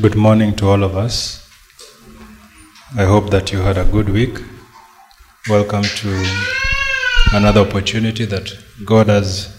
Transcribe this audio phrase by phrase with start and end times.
[0.00, 1.48] Good morning to all of us.
[2.96, 4.40] I hope that you had a good week.
[5.48, 6.26] Welcome to
[7.32, 8.50] another opportunity that
[8.84, 9.56] God has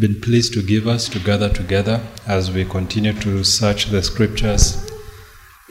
[0.00, 4.90] been pleased to give us to gather together as we continue to search the scriptures,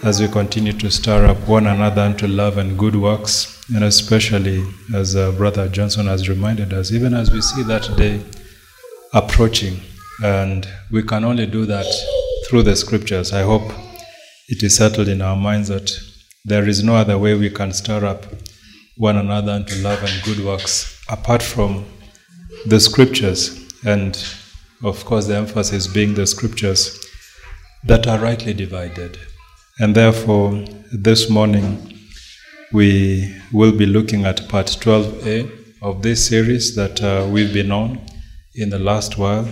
[0.03, 4.63] as we continue to stir up one another unto love and good works, and especially
[4.93, 8.23] as uh, Brother Johnson has reminded us, even as we see that day
[9.13, 9.81] approaching,
[10.23, 11.87] and we can only do that
[12.47, 13.33] through the scriptures.
[13.33, 13.63] I hope
[14.47, 15.91] it is settled in our minds that
[16.43, 18.25] there is no other way we can stir up
[18.97, 21.85] one another unto love and good works apart from
[22.65, 24.23] the scriptures, and
[24.83, 26.99] of course, the emphasis being the scriptures
[27.83, 29.17] that are rightly divided.
[29.79, 31.93] And therefore, this morning
[32.71, 35.51] we will be looking at part 12a
[35.81, 38.01] of this series that uh, we've been on
[38.55, 39.47] in the last while.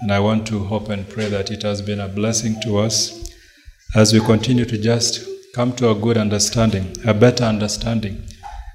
[0.00, 3.25] And I want to hope and pray that it has been a blessing to us
[3.94, 8.22] as we continue to just come to a good understanding, a better understanding.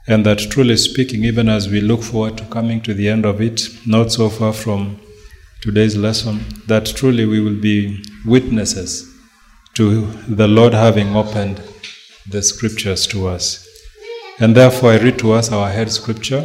[0.07, 3.39] And that truly speaking, even as we look forward to coming to the end of
[3.39, 4.99] it, not so far from
[5.61, 9.07] today's lesson, that truly we will be witnesses
[9.75, 11.61] to the Lord having opened
[12.27, 13.67] the scriptures to us.
[14.39, 16.41] And therefore, I read to us our head scripture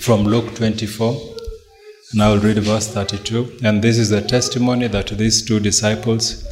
[0.00, 1.20] from Luke 24,
[2.12, 3.58] and I will read verse 32.
[3.64, 6.46] And this is the testimony that these two disciples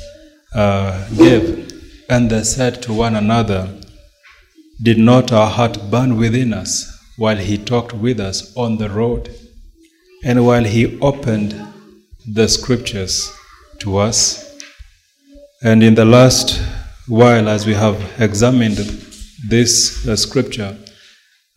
[0.54, 1.72] uh, gave.
[2.08, 3.68] And they said to one another,
[4.82, 9.34] Did not our heart burn within us while he talked with us on the road,
[10.24, 11.54] and while he opened
[12.26, 13.32] the scriptures
[13.78, 14.56] to us?
[15.62, 16.60] And in the last
[17.08, 18.76] while, as we have examined
[19.48, 20.76] this uh, scripture,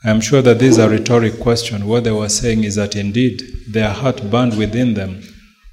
[0.03, 1.86] I am sure that this is a rhetoric question.
[1.86, 5.22] What they were saying is that indeed their heart burned within them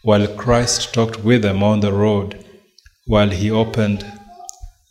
[0.02, 2.44] while Christ talked with them on the road,
[3.06, 4.04] while he opened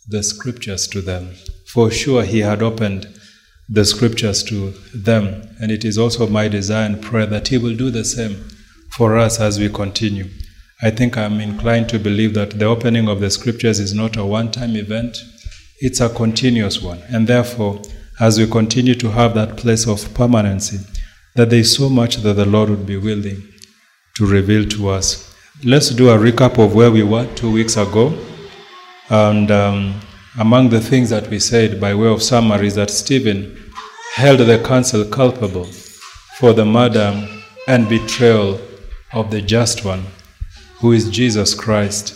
[0.08, 1.34] the scriptures to them.
[1.66, 3.08] For sure, he had opened
[3.68, 7.76] the scriptures to them, and it is also my desire and prayer that he will
[7.76, 8.48] do the same
[8.96, 10.28] for us as we continue.
[10.82, 14.24] I think I'm inclined to believe that the opening of the scriptures is not a
[14.24, 15.16] one time event,
[15.80, 17.02] it's a continuous one.
[17.08, 17.82] And therefore,
[18.20, 20.78] as we continue to have that place of permanency,
[21.34, 23.42] that there is so much that the Lord would be willing
[24.16, 25.34] to reveal to us.
[25.64, 28.12] Let's do a recap of where we were two weeks ago.
[29.08, 29.98] And um,
[30.38, 33.72] among the things that we said by way of summary is that Stephen
[34.16, 35.64] held the council culpable
[36.38, 37.26] for the murder
[37.66, 38.60] and betrayal
[39.14, 40.04] of the just one,
[40.80, 42.14] who is Jesus Christ.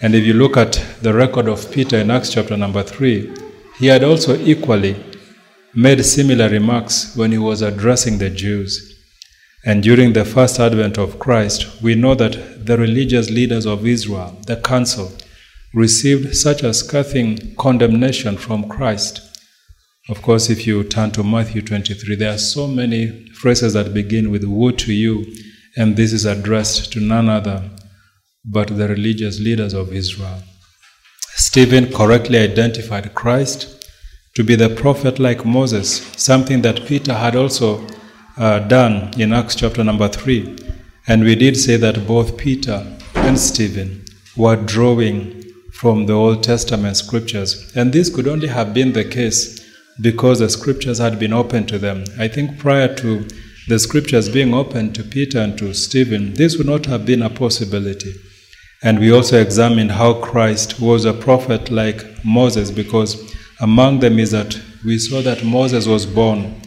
[0.00, 3.30] And if you look at the record of Peter in Acts chapter number 3,
[3.78, 4.96] he had also equally
[5.74, 8.93] made similar remarks when he was addressing the Jews.
[9.66, 14.38] And during the first advent of Christ, we know that the religious leaders of Israel,
[14.46, 15.10] the council,
[15.72, 19.22] received such a scathing condemnation from Christ.
[20.10, 24.30] Of course, if you turn to Matthew 23, there are so many phrases that begin
[24.30, 25.24] with Woe to you,
[25.76, 27.70] and this is addressed to none other
[28.44, 30.42] but the religious leaders of Israel.
[31.36, 33.90] Stephen correctly identified Christ
[34.34, 37.86] to be the prophet like Moses, something that Peter had also
[38.36, 40.56] uh, done in Acts chapter number 3.
[41.06, 44.04] And we did say that both Peter and Stephen
[44.36, 47.72] were drawing from the Old Testament scriptures.
[47.76, 49.60] And this could only have been the case
[50.00, 52.04] because the scriptures had been open to them.
[52.18, 53.26] I think prior to
[53.68, 57.30] the scriptures being open to Peter and to Stephen, this would not have been a
[57.30, 58.14] possibility.
[58.82, 64.32] And we also examined how Christ was a prophet like Moses, because among them is
[64.32, 66.60] that we saw that Moses was born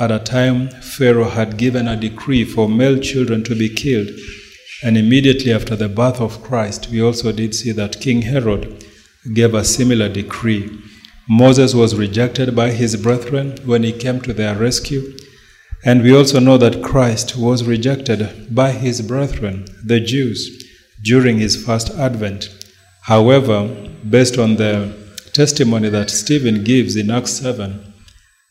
[0.00, 4.08] at a time Pharaoh had given a decree for male children to be killed.
[4.82, 8.84] And immediately after the birth of Christ, we also did see that King Herod
[9.34, 10.70] gave a similar decree.
[11.28, 15.16] Moses was rejected by his brethren when he came to their rescue.
[15.84, 20.64] And we also know that Christ was rejected by his brethren, the Jews
[21.02, 22.48] during his first advent.
[23.02, 23.68] However,
[24.08, 24.94] based on the
[25.32, 27.87] testimony that Stephen gives in Acts 7,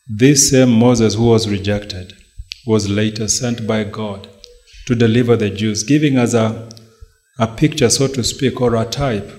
[0.08, 2.14] this same Moses who was rejected
[2.66, 4.28] was later sent by God
[4.86, 6.68] to deliver the Jews, giving us a,
[7.38, 9.30] a picture, so to speak, or a type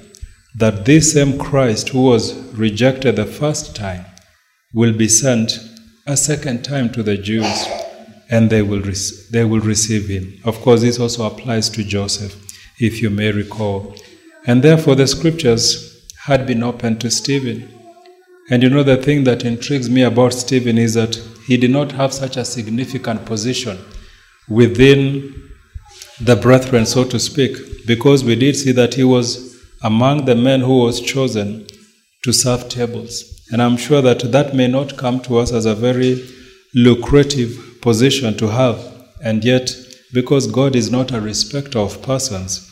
[0.56, 4.06] that this same Christ who was rejected the first time
[4.74, 5.60] will be sent
[6.06, 7.68] a second time to the Jews
[8.30, 8.84] and they will,
[9.32, 10.40] they will receive him.
[10.46, 12.36] Of course, this also applies to Joseph
[12.80, 13.96] if you may recall.
[14.46, 17.79] And therefore, the scriptures had been opened to Stephen.
[18.50, 21.16] And you know, the thing that intrigues me about Stephen is that
[21.46, 23.78] he did not have such a significant position
[24.48, 25.34] within
[26.22, 30.62] the brethren, so to speak, because we did see that he was among the men
[30.62, 31.66] who was chosen
[32.24, 33.42] to serve tables.
[33.52, 36.28] And I'm sure that that may not come to us as a very
[36.76, 38.80] lucrative position to have.
[39.24, 39.72] And yet,
[40.14, 42.66] because God is not a respecter of persons,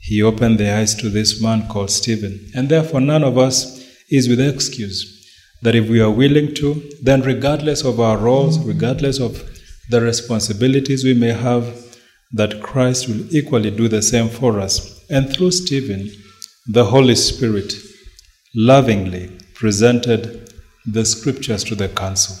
[0.00, 2.50] he opened the eyes to this man called Stephen.
[2.54, 3.79] And therefore, none of us
[4.10, 5.16] is with excuse.
[5.62, 9.42] That if we are willing to, then regardless of our roles, regardless of
[9.90, 11.98] the responsibilities we may have,
[12.32, 15.04] that Christ will equally do the same for us.
[15.10, 16.10] And through Stephen,
[16.66, 17.74] the Holy Spirit
[18.54, 20.52] lovingly presented
[20.86, 22.36] the scriptures to the council.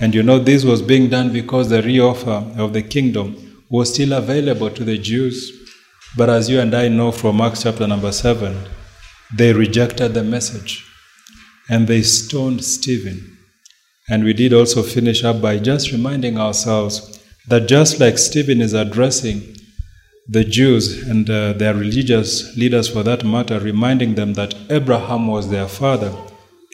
[0.00, 4.12] And you know, this was being done because the reoffer of the kingdom was still
[4.12, 5.50] available to the Jews.
[6.16, 8.56] But as you and I know from Acts chapter number 7,
[9.36, 10.84] they rejected the message
[11.68, 13.38] and they stoned Stephen.
[14.08, 18.74] And we did also finish up by just reminding ourselves that just like Stephen is
[18.74, 19.56] addressing
[20.28, 25.50] the Jews and uh, their religious leaders for that matter, reminding them that Abraham was
[25.50, 26.14] their father,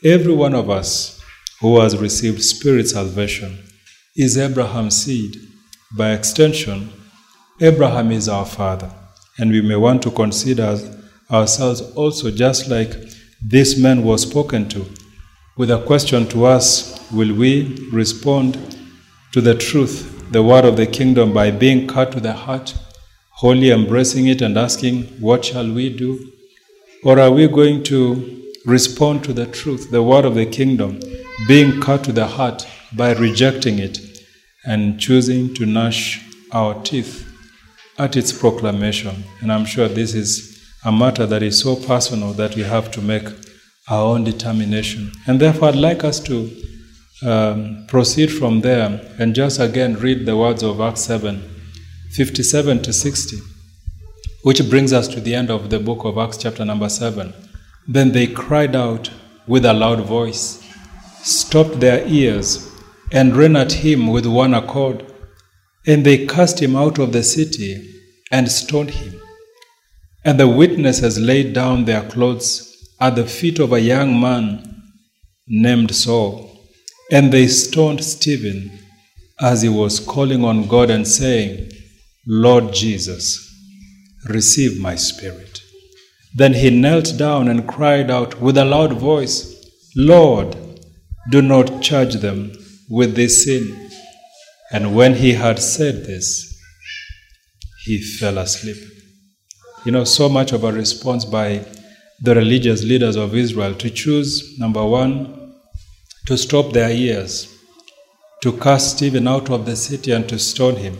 [0.04, 1.20] every one of us
[1.60, 3.58] who has received spirit salvation
[4.16, 5.36] is Abraham's seed.
[5.96, 6.90] By extension,
[7.60, 8.92] Abraham is our father.
[9.38, 10.76] And we may want to consider
[11.30, 12.94] ourselves also just like
[13.40, 14.86] this man was spoken to,
[15.56, 18.76] with a question to us Will we respond
[19.32, 22.74] to the truth, the word of the kingdom, by being cut to the heart,
[23.30, 26.32] wholly embracing it and asking, What shall we do?
[27.04, 31.00] Or are we going to respond to the truth, the word of the kingdom,
[31.46, 33.98] being cut to the heart by rejecting it
[34.66, 36.22] and choosing to gnash
[36.52, 37.26] our teeth
[37.98, 39.24] at its proclamation?
[39.40, 40.57] And I'm sure this is
[40.88, 43.28] a matter that is so personal that we have to make
[43.90, 45.12] our own determination.
[45.26, 46.50] And therefore, I'd like us to
[47.22, 48.88] um, proceed from there
[49.18, 51.42] and just again read the words of Acts 7
[52.12, 53.36] 57 to 60,
[54.44, 57.34] which brings us to the end of the book of Acts, chapter number 7.
[57.86, 59.10] Then they cried out
[59.46, 60.64] with a loud voice,
[61.22, 62.66] stopped their ears,
[63.12, 65.04] and ran at him with one accord.
[65.86, 67.94] And they cast him out of the city
[68.30, 69.17] and stoned him.
[70.28, 74.82] And the witnesses laid down their clothes at the feet of a young man
[75.46, 76.66] named Saul.
[77.10, 78.78] And they stoned Stephen
[79.40, 81.70] as he was calling on God and saying,
[82.26, 83.24] Lord Jesus,
[84.28, 85.62] receive my spirit.
[86.34, 89.54] Then he knelt down and cried out with a loud voice,
[89.96, 90.54] Lord,
[91.30, 92.52] do not charge them
[92.90, 93.90] with this sin.
[94.70, 96.54] And when he had said this,
[97.86, 98.97] he fell asleep.
[99.84, 101.64] You know, so much of a response by
[102.20, 105.54] the religious leaders of Israel to choose, number one,
[106.26, 107.54] to stop their ears,
[108.42, 110.98] to cast Stephen out of the city and to stone him.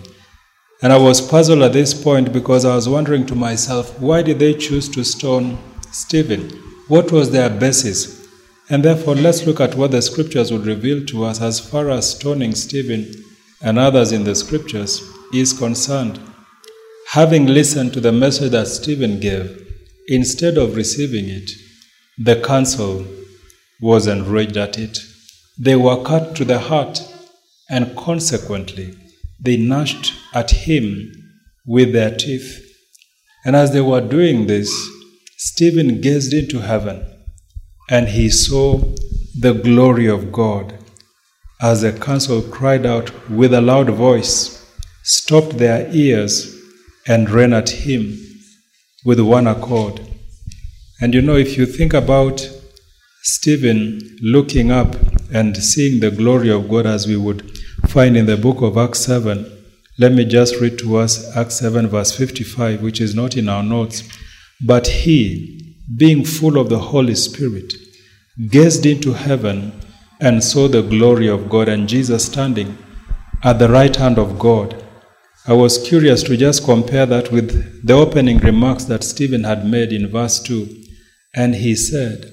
[0.81, 4.39] And I was puzzled at this point because I was wondering to myself, why did
[4.39, 5.59] they choose to stone
[5.91, 6.51] Stephen?
[6.87, 8.29] What was their basis?
[8.71, 12.11] And therefore, let's look at what the scriptures would reveal to us as far as
[12.15, 13.13] stoning Stephen
[13.61, 15.03] and others in the scriptures
[15.35, 16.21] is concerned.
[17.13, 19.67] Having listened to the message that Stephen gave,
[20.09, 21.51] instead of receiving it,
[22.19, 23.07] the council
[23.81, 24.99] was enraged at it.
[25.59, 27.01] They were cut to the heart,
[27.71, 28.95] and consequently,
[29.41, 31.11] they gnashed at him
[31.65, 32.63] with their teeth.
[33.43, 34.71] And as they were doing this,
[35.39, 37.07] Stephen gazed into heaven,
[37.89, 38.83] and he saw
[39.41, 40.75] the glory of God.
[41.59, 44.63] As the council cried out with a loud voice,
[45.05, 46.58] stopped their ears,
[47.09, 48.17] and ran at him
[49.05, 50.01] with one accord.
[51.01, 52.49] And you know, if you think about
[53.23, 54.95] Stephen looking up
[55.33, 57.51] and seeing the glory of God as we would
[57.89, 59.51] find in the book of Acts 7,
[59.99, 63.63] let me just read to us Acts 7, verse 55, which is not in our
[63.63, 64.09] notes.
[64.65, 67.75] But he, being full of the Holy Spirit,
[68.51, 69.73] gazed into heaven
[70.21, 72.77] and saw the glory of God and Jesus standing
[73.43, 74.85] at the right hand of God.
[75.49, 79.95] I was curious to just compare that with the opening remarks that Stephen had made
[79.95, 80.69] in verse 2.
[81.35, 82.31] And he said,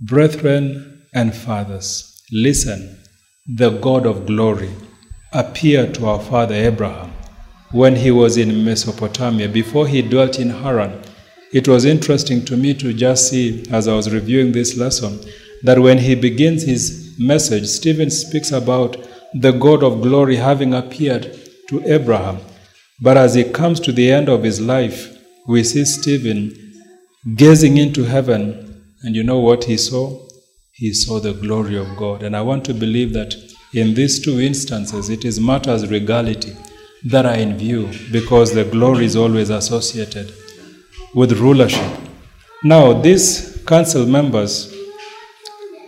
[0.00, 3.00] Brethren and fathers, listen,
[3.46, 4.70] the God of glory
[5.34, 7.12] appeared to our father Abraham
[7.72, 11.02] when he was in Mesopotamia, before he dwelt in Haran.
[11.52, 15.20] It was interesting to me to just see, as I was reviewing this lesson,
[15.64, 18.96] that when he begins his message, Stephen speaks about
[19.34, 21.37] the God of glory having appeared
[21.68, 22.38] to Abraham.
[23.00, 26.54] But as he comes to the end of his life, we see Stephen
[27.36, 30.26] gazing into heaven, and you know what he saw?
[30.72, 32.22] He saw the glory of God.
[32.22, 33.34] And I want to believe that
[33.74, 36.56] in these two instances, it is matters regality
[37.06, 40.32] that are in view because the glory is always associated
[41.14, 42.00] with rulership.
[42.64, 44.74] Now, these council members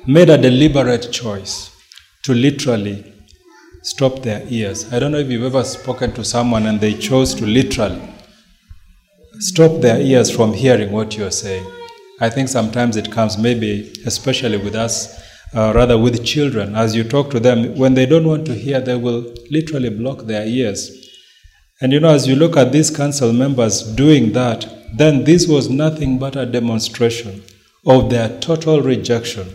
[0.06, 1.70] made a deliberate choice
[2.24, 3.04] to literally
[3.82, 4.92] stop their ears.
[4.92, 8.00] I don't know if you've ever spoken to someone and they chose to literally
[9.38, 11.66] stop their ears from hearing what you're saying.
[12.20, 15.18] I think sometimes it comes, maybe especially with us,
[15.54, 16.76] uh, rather with children.
[16.76, 20.26] As you talk to them, when they don't want to hear, they will literally block
[20.26, 21.08] their ears.
[21.80, 25.70] And you know, as you look at these council members doing that, then this was
[25.70, 27.42] nothing but a demonstration
[27.86, 29.48] of their total rejection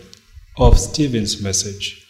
[0.58, 2.05] of Stephen's message.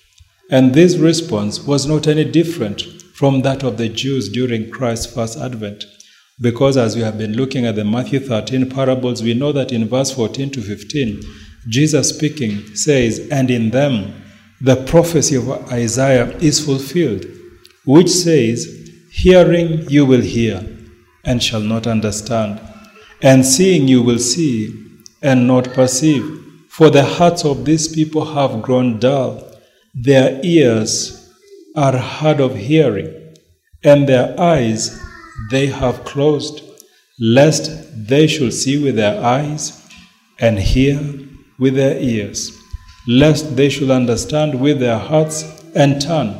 [0.50, 2.82] And this response was not any different
[3.14, 5.84] from that of the Jews during Christ's first advent.
[6.40, 9.88] Because as we have been looking at the Matthew 13 parables, we know that in
[9.88, 11.22] verse 14 to 15,
[11.68, 14.22] Jesus speaking says, And in them
[14.60, 17.24] the prophecy of Isaiah is fulfilled,
[17.84, 20.64] which says, Hearing you will hear
[21.24, 22.60] and shall not understand,
[23.22, 24.72] and seeing you will see
[25.22, 26.44] and not perceive.
[26.68, 29.45] For the hearts of these people have grown dull,
[29.98, 31.32] their ears
[31.74, 33.34] are hard of hearing,
[33.82, 35.00] and their eyes
[35.50, 36.62] they have closed,
[37.18, 37.70] lest
[38.06, 39.82] they should see with their eyes
[40.38, 41.00] and hear
[41.58, 42.52] with their ears,
[43.08, 46.34] lest they should understand with their hearts and turn,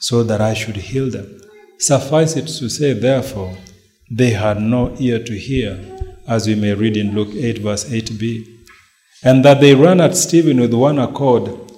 [0.00, 1.40] so that I should heal them.
[1.78, 3.56] Suffice it to say, therefore,
[4.10, 5.78] they had no ear to hear,
[6.26, 8.44] as we may read in Luke 8, verse 8b,
[9.22, 11.69] and that they ran at Stephen with one accord,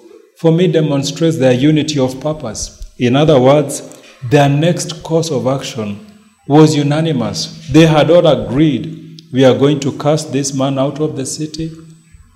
[0.43, 2.93] for me demonstrates their unity of purpose.
[2.99, 6.05] In other words, their next course of action
[6.49, 7.69] was unanimous.
[7.71, 11.71] They had all agreed, we are going to cast this man out of the city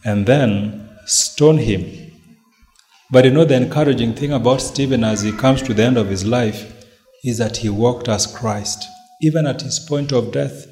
[0.05, 2.13] and then stone him.
[3.11, 6.07] But you know, the encouraging thing about Stephen as he comes to the end of
[6.09, 6.87] his life
[7.25, 8.85] is that he walked as Christ,
[9.21, 10.69] even at his point of death.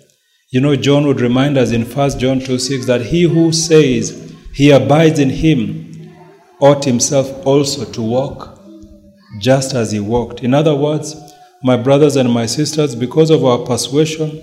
[0.50, 4.32] You know, John would remind us in 1 John 2 6 that he who says
[4.54, 5.83] he abides in him
[6.64, 8.58] ought himself also to walk
[9.38, 10.42] just as he walked.
[10.42, 11.14] In other words,
[11.62, 14.42] my brothers and my sisters, because of our persuasion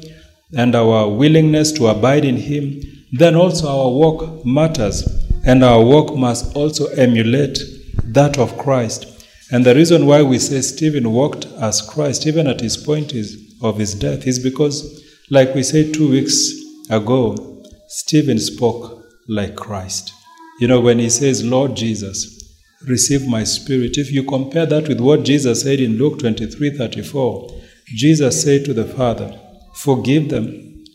[0.57, 5.07] and our willingness to abide in Him, then also our walk matters,
[5.45, 7.59] and our walk must also emulate
[8.05, 9.05] that of Christ.
[9.51, 13.37] And the reason why we say Stephen walked as Christ, even at his point is,
[13.61, 16.51] of his death, is because, like we said two weeks
[16.89, 20.13] ago, Stephen spoke like Christ.
[20.61, 22.55] You know, when he says, Lord Jesus,
[22.87, 23.97] receive my spirit.
[23.97, 27.49] If you compare that with what Jesus said in Luke 23 34,
[27.87, 29.39] Jesus said to the Father,
[29.73, 30.85] Forgive them,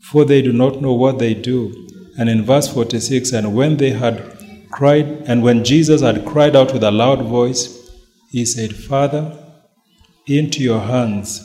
[0.00, 1.88] for they do not know what they do.
[2.16, 4.22] And in verse 46, and when they had
[4.70, 7.90] cried, and when Jesus had cried out with a loud voice,
[8.30, 9.36] he said, Father,
[10.28, 11.42] into your hands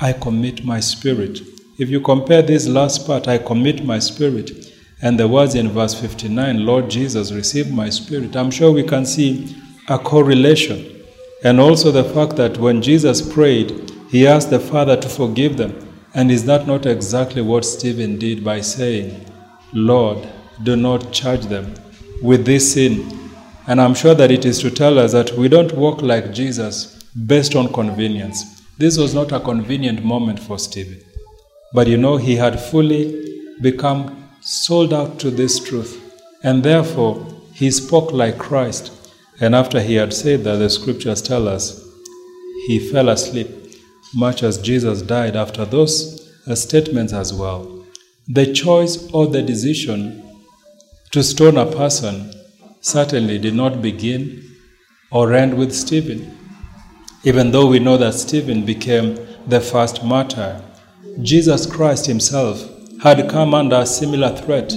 [0.00, 1.40] I commit my spirit.
[1.78, 4.71] If you compare this last part, I commit my spirit,
[5.02, 9.04] and the words in verse 59, Lord Jesus, receive my spirit, I'm sure we can
[9.04, 9.56] see
[9.88, 11.02] a correlation.
[11.42, 15.76] And also the fact that when Jesus prayed, he asked the Father to forgive them.
[16.14, 19.26] And is that not exactly what Stephen did by saying,
[19.72, 20.28] Lord,
[20.62, 21.74] do not charge them
[22.22, 23.18] with this sin?
[23.66, 27.02] And I'm sure that it is to tell us that we don't walk like Jesus
[27.26, 28.62] based on convenience.
[28.78, 31.00] This was not a convenient moment for Stephen.
[31.72, 35.98] But you know, he had fully become sold out to this truth.
[36.42, 38.92] And therefore, he spoke like Christ.
[39.40, 41.82] And after he had said that, the scriptures tell us
[42.66, 43.48] he fell asleep,
[44.14, 47.84] much as Jesus died after those statements as well.
[48.28, 50.22] The choice or the decision
[51.10, 52.32] to stone a person
[52.80, 54.42] certainly did not begin
[55.10, 56.38] or end with Stephen.
[57.24, 60.60] Even though we know that Stephen became the first martyr,
[61.20, 62.68] Jesus Christ himself
[63.02, 64.72] had come under a similar threat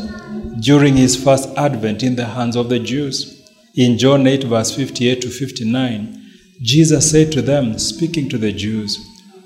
[0.59, 3.47] during his first advent in the hands of the Jews.
[3.75, 6.23] In John 8, verse 58 to 59,
[6.59, 8.97] Jesus said to them, speaking to the Jews,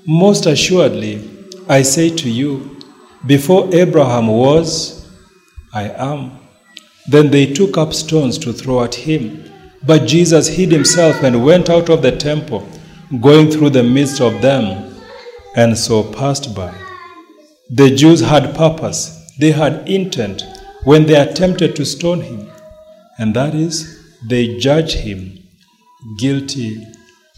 [0.06, 1.22] Most assuredly,
[1.68, 2.78] I say to you,
[3.26, 5.06] before Abraham was,
[5.74, 6.38] I am.
[7.06, 9.44] Then they took up stones to throw at him.
[9.86, 12.66] But Jesus hid himself and went out of the temple,
[13.20, 14.94] going through the midst of them,
[15.54, 16.74] and so passed by.
[17.72, 20.42] The Jews had purpose, they had intent
[20.82, 22.50] when they attempted to stone him,
[23.16, 23.96] and that is,
[24.28, 25.38] they judged him
[26.18, 26.84] guilty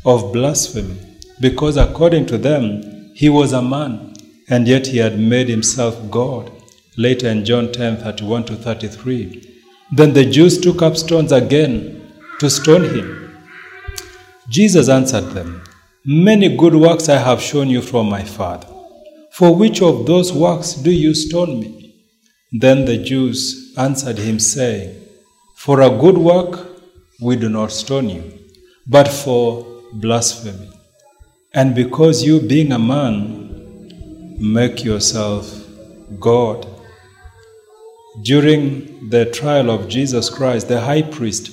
[0.07, 0.97] of blasphemy,
[1.39, 4.15] because according to them, he was a man,
[4.49, 6.51] and yet he had made himself God.
[6.97, 9.61] Later in John 10 31 to 33.
[9.95, 12.11] Then the Jews took up stones again
[12.41, 13.39] to stone him.
[14.49, 15.63] Jesus answered them,
[16.07, 18.72] Many good works I have shown you from my Father.
[19.33, 21.95] For which of those works do you stone me?
[22.53, 24.95] Then the Jews answered him, saying,
[25.57, 26.69] For a good work
[27.19, 28.25] we do not stone you,
[28.87, 30.69] but for blasphemy.
[31.55, 35.67] And because you, being a man, make yourself
[36.21, 36.67] God.
[38.23, 41.51] During the trial of Jesus Christ, the high priest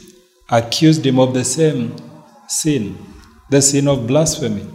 [0.50, 1.96] accused him of the same
[2.50, 2.98] sin,
[3.50, 4.68] the sin of blasphemy,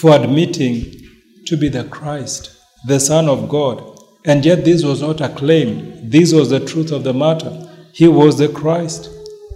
[0.00, 0.97] for admitting
[1.48, 3.82] to be the Christ, the Son of God.
[4.24, 7.66] And yet, this was not a claim, this was the truth of the matter.
[7.92, 9.10] He was the Christ,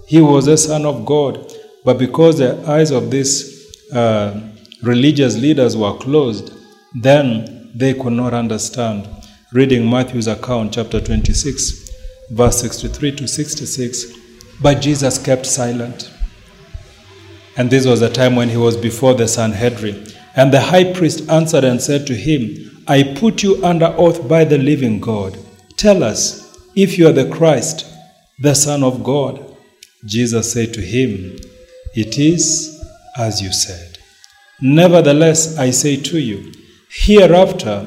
[0.06, 1.52] he was the Son of God.
[1.84, 4.40] But because the eyes of these uh,
[4.82, 6.52] religious leaders were closed,
[6.94, 9.08] then they could not understand.
[9.52, 11.90] Reading Matthew's account, chapter 26,
[12.30, 14.06] verse 63 to 66,
[14.62, 16.10] but Jesus kept silent.
[17.58, 20.06] And this was a time when he was before the Sanhedrin.
[20.34, 24.44] And the high priest answered and said to him, I put you under oath by
[24.44, 25.38] the living God.
[25.76, 27.86] Tell us if you are the Christ,
[28.38, 29.56] the Son of God.
[30.04, 31.38] Jesus said to him,
[31.94, 32.82] It is
[33.16, 33.98] as you said.
[34.60, 36.52] Nevertheless, I say to you,
[36.88, 37.86] hereafter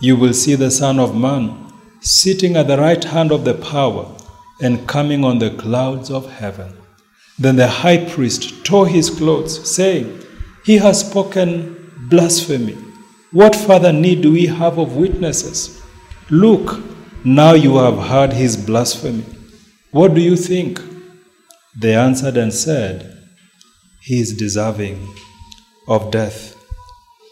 [0.00, 4.14] you will see the Son of Man sitting at the right hand of the power
[4.60, 6.76] and coming on the clouds of heaven.
[7.38, 10.22] Then the high priest tore his clothes, saying,
[10.64, 11.73] He has spoken
[12.08, 12.76] blasphemy.
[13.32, 15.82] What further need do we have of witnesses?
[16.30, 16.80] Look,
[17.24, 19.24] now you have heard his blasphemy.
[19.90, 20.80] What do you think?
[21.76, 23.18] They answered and said,
[24.02, 25.08] He is deserving
[25.88, 26.56] of death.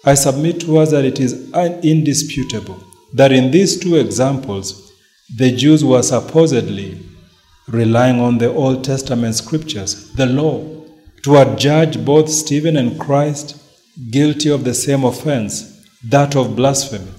[0.05, 1.51] I submit to us that it is
[1.83, 2.83] indisputable
[3.15, 4.93] that in these two examples,
[5.37, 6.99] the Jews were supposedly
[7.69, 10.65] relying on the Old Testament scriptures, the law,
[11.23, 13.62] to adjudge both Stephen and Christ
[14.11, 17.11] guilty of the same offense, that of blasphemy.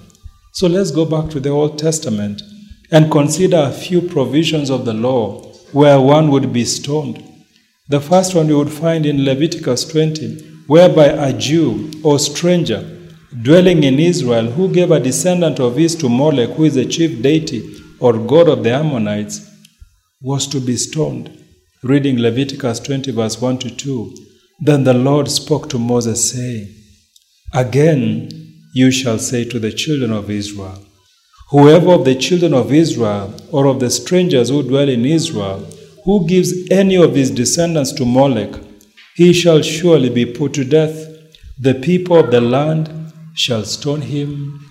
[0.52, 2.42] So let's go back to the Old Testament
[2.90, 7.22] and consider a few provisions of the law where one would be stoned.
[7.88, 12.90] The first one you would find in Leviticus 20, whereby a Jew or stranger
[13.42, 17.20] dwelling in Israel who gave a descendant of his to Molech, who is the chief
[17.20, 19.50] deity or god of the Ammonites,
[20.20, 21.36] was to be stoned.
[21.82, 24.14] Reading Leviticus 20, verse 1 to 2.
[24.60, 26.74] Then the Lord spoke to Moses, saying,
[27.52, 28.30] Again
[28.74, 30.84] you shall say to the children of Israel,
[31.50, 35.66] Whoever of the children of Israel or of the strangers who dwell in Israel,
[36.04, 38.60] who gives any of his descendants to Molech,
[39.14, 41.06] he shall surely be put to death.
[41.58, 44.68] The people of the land shall stone him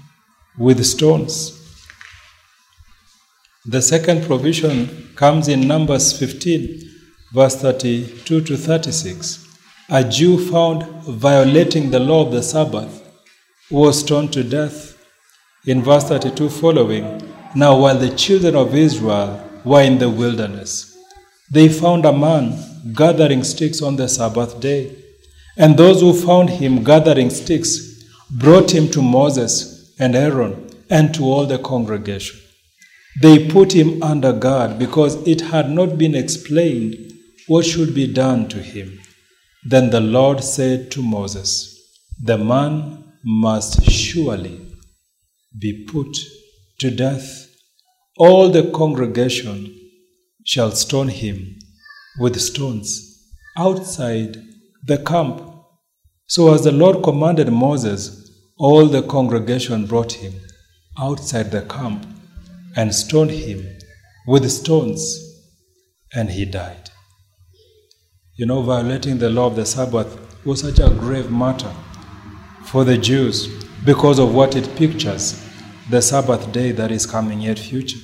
[0.57, 1.59] with stones.
[3.65, 6.81] The second provision comes in Numbers 15,
[7.33, 9.42] verse 32 to 36.
[9.95, 13.07] A Jew found violating the law of the Sabbath
[13.69, 14.97] was stoned to death.
[15.67, 17.21] In verse 32 following,
[17.53, 20.97] now while the children of Israel were in the wilderness,
[21.51, 22.57] they found a man
[22.95, 24.95] gathering sticks on the Sabbath day.
[25.57, 31.23] And those who found him gathering sticks brought him to Moses and Aaron and to
[31.23, 32.39] all the congregation.
[33.21, 37.13] They put him under guard because it had not been explained
[37.45, 38.99] what should be done to him.
[39.65, 41.79] Then the Lord said to Moses,
[42.21, 44.59] The man must surely
[45.57, 46.17] be put
[46.79, 47.47] to death.
[48.17, 49.73] All the congregation
[50.45, 51.57] shall stone him
[52.19, 54.43] with stones outside
[54.83, 55.41] the camp.
[56.27, 60.33] So, as the Lord commanded Moses, all the congregation brought him
[60.99, 62.05] outside the camp
[62.75, 63.65] and stoned him
[64.27, 65.19] with stones,
[66.13, 66.89] and he died.
[68.35, 71.71] You know, violating the law of the Sabbath was such a grave matter
[72.65, 73.45] for the Jews
[73.85, 75.47] because of what it pictures
[75.91, 77.99] the Sabbath day that is coming yet future.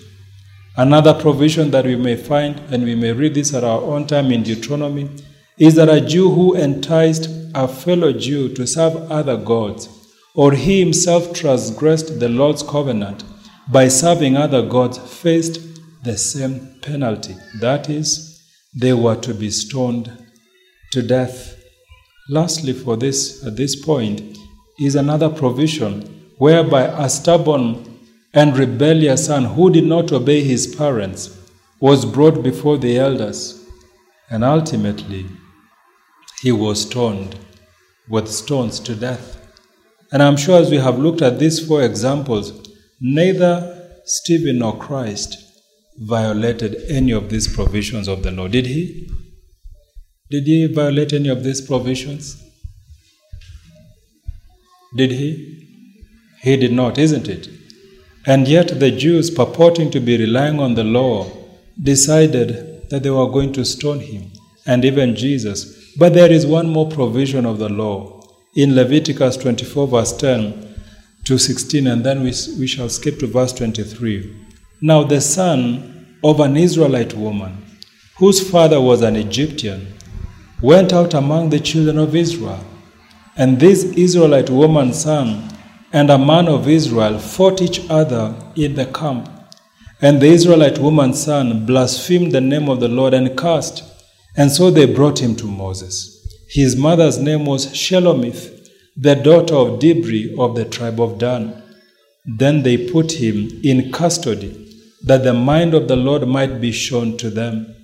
[0.77, 4.31] Another provision that we may find, and we may read this at our own time
[4.31, 5.09] in Deuteronomy,
[5.57, 9.89] is that a Jew who enticed a fellow Jew to serve other gods,
[10.35, 13.23] or he himself transgressed the Lord's covenant
[13.67, 15.59] by serving other gods, faced
[16.03, 17.35] the same penalty.
[17.59, 18.28] That is,
[18.73, 20.11] they were to be stoned
[20.91, 21.55] to death.
[22.29, 24.37] Lastly, for this, at this point,
[24.79, 26.01] is another provision
[26.37, 27.99] whereby a stubborn
[28.33, 31.35] and rebellious son who did not obey his parents
[31.79, 33.65] was brought before the elders,
[34.29, 35.25] and ultimately
[36.41, 37.35] he was stoned
[38.07, 39.37] with stones to death.
[40.11, 42.67] And I'm sure as we have looked at these four examples,
[42.99, 45.48] neither Stephen nor Christ
[45.99, 48.47] violated any of these provisions of the law.
[48.47, 49.09] Did he?
[50.29, 52.41] Did he violate any of these provisions?
[54.95, 55.67] Did he?
[56.41, 57.49] He did not, isn't it?
[58.25, 61.29] And yet the Jews, purporting to be relying on the law,
[61.81, 64.31] decided that they were going to stone him,
[64.65, 65.95] and even Jesus.
[65.97, 68.21] But there is one more provision of the law
[68.55, 70.75] in Leviticus 24, verse 10
[71.25, 74.48] to 16, and then we, we shall skip to verse 23.
[74.81, 77.65] Now, the son of an Israelite woman,
[78.17, 79.93] whose father was an Egyptian,
[80.61, 82.63] went out among the children of Israel.
[83.35, 85.49] And this Israelite woman's son
[85.91, 89.29] and a man of Israel fought each other in the camp.
[90.01, 93.83] And the Israelite woman's son blasphemed the name of the Lord and cursed.
[94.37, 96.15] And so they brought him to Moses.
[96.49, 101.63] His mother's name was Shelomith, the daughter of Dibri of the tribe of Dan.
[102.25, 104.68] Then they put him in custody,
[105.03, 107.75] that the mind of the Lord might be shown to them.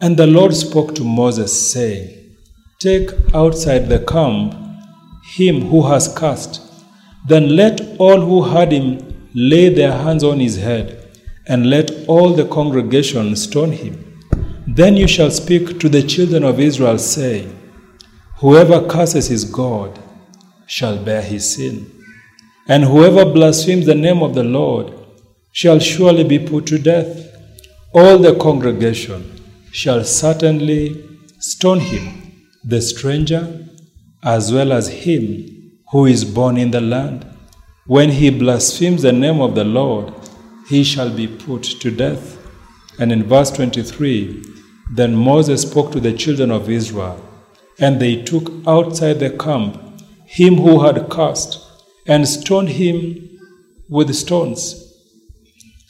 [0.00, 2.36] And the Lord spoke to Moses, saying,
[2.78, 4.54] Take outside the camp
[5.34, 6.62] him who has cast.
[7.28, 10.96] Then let all who heard him lay their hands on his head,
[11.46, 14.20] and let all the congregation stone him.
[14.66, 17.56] Then you shall speak to the children of Israel, saying,
[18.36, 19.98] Whoever curses his God
[20.66, 21.90] shall bear his sin,
[22.66, 24.92] and whoever blasphemes the name of the Lord
[25.52, 27.26] shall surely be put to death.
[27.94, 29.40] All the congregation
[29.72, 31.04] shall certainly
[31.38, 32.32] stone him,
[32.64, 33.66] the stranger,
[34.22, 37.26] as well as him who is born in the land.
[37.86, 40.12] When he blasphemes the name of the Lord,
[40.68, 42.38] he shall be put to death.
[42.98, 44.44] And in verse 23,
[44.92, 47.24] then Moses spoke to the children of Israel,
[47.78, 49.90] and they took outside the camp
[50.30, 51.58] him who had cast,
[52.06, 53.36] and stoned him
[53.88, 54.89] with stones.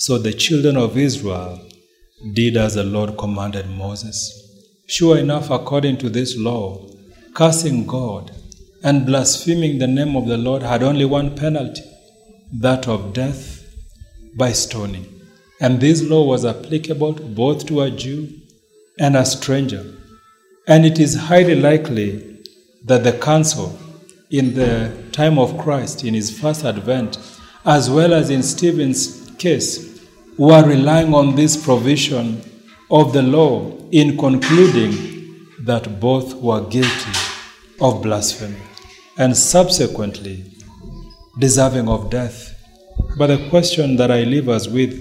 [0.00, 1.60] So the children of Israel
[2.32, 4.16] did as the Lord commanded Moses.
[4.86, 6.86] Sure enough, according to this law,
[7.34, 8.30] cursing God
[8.82, 11.82] and blaspheming the name of the Lord had only one penalty
[12.50, 13.62] that of death
[14.34, 15.04] by stoning.
[15.60, 18.30] And this law was applicable both to a Jew
[18.98, 19.84] and a stranger.
[20.66, 22.38] And it is highly likely
[22.86, 23.78] that the council
[24.30, 27.18] in the time of Christ, in his first advent,
[27.66, 29.89] as well as in Stephen's case,
[30.40, 32.40] were relying on this provision
[32.90, 37.12] of the law in concluding that both were guilty
[37.78, 38.56] of blasphemy
[39.18, 40.42] and subsequently
[41.38, 42.54] deserving of death.
[43.18, 44.98] But the question that I leave us with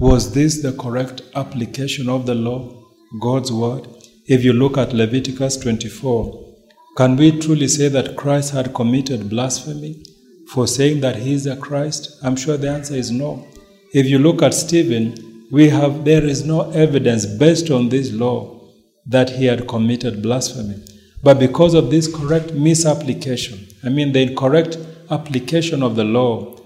[0.00, 2.74] was this the correct application of the law,
[3.20, 3.86] God's word?
[4.24, 6.54] If you look at Leviticus 24,
[6.96, 10.02] can we truly say that Christ had committed blasphemy
[10.48, 12.18] for saying that he is a Christ?
[12.22, 13.46] I'm sure the answer is no.
[13.94, 18.60] If you look at Stephen, we have there is no evidence based on this law
[19.06, 20.84] that he had committed blasphemy.
[21.22, 24.76] But because of this correct misapplication, I mean the incorrect
[25.10, 26.56] application of the law,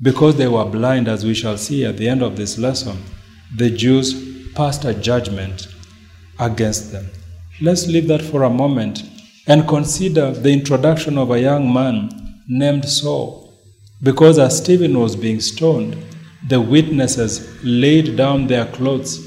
[0.00, 2.96] because they were blind, as we shall see at the end of this lesson,
[3.56, 5.66] the Jews passed a judgment
[6.38, 7.06] against them.
[7.60, 9.02] Let's leave that for a moment
[9.48, 13.52] and consider the introduction of a young man named Saul.
[14.00, 15.96] Because as Stephen was being stoned,
[16.48, 19.20] the witnesses laid down their clothes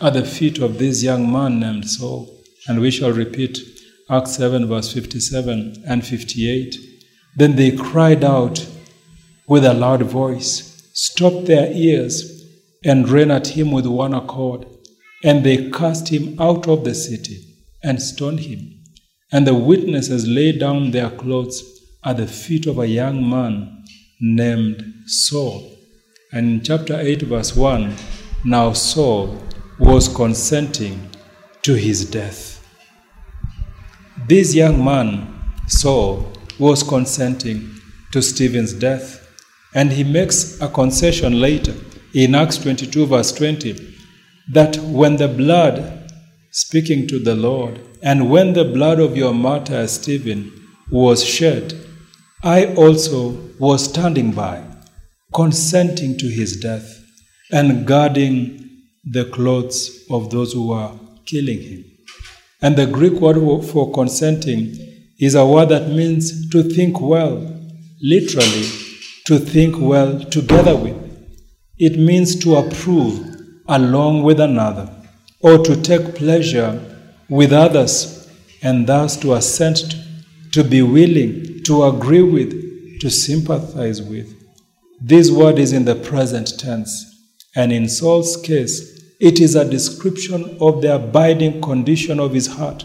[0.00, 2.28] at the feet of this young man named Saul.
[2.66, 3.58] And we shall repeat
[4.10, 6.76] Acts 7, verse 57 and 58.
[7.36, 8.66] Then they cried out
[9.46, 12.44] with a loud voice, stopped their ears,
[12.84, 14.66] and ran at him with one accord.
[15.24, 17.38] And they cast him out of the city
[17.82, 18.80] and stoned him.
[19.30, 21.62] And the witnesses laid down their clothes
[22.04, 23.84] at the feet of a young man
[24.20, 25.71] named Saul.
[26.34, 27.94] And in chapter 8, verse 1,
[28.46, 29.38] now Saul
[29.78, 31.10] was consenting
[31.60, 32.66] to his death.
[34.26, 35.28] This young man,
[35.68, 37.68] Saul, was consenting
[38.12, 39.28] to Stephen's death.
[39.74, 41.74] And he makes a concession later
[42.14, 43.94] in Acts 22, verse 20,
[44.52, 46.10] that when the blood,
[46.50, 50.50] speaking to the Lord, and when the blood of your martyr Stephen
[50.90, 51.74] was shed,
[52.42, 54.71] I also was standing by
[55.32, 57.02] consenting to his death
[57.50, 60.90] and guarding the clothes of those who were
[61.26, 61.84] killing him.
[62.60, 64.76] And the Greek word for consenting
[65.18, 67.36] is a word that means to think well,
[68.00, 68.68] literally,
[69.26, 70.96] to think well together with.
[71.78, 73.24] It means to approve
[73.68, 74.88] along with another,
[75.40, 76.80] or to take pleasure
[77.28, 78.28] with others,
[78.62, 79.96] and thus to assent to,
[80.52, 84.41] to be willing, to agree with, to sympathize with.
[85.04, 87.04] This word is in the present tense,
[87.56, 92.84] and in Saul's case, it is a description of the abiding condition of his heart,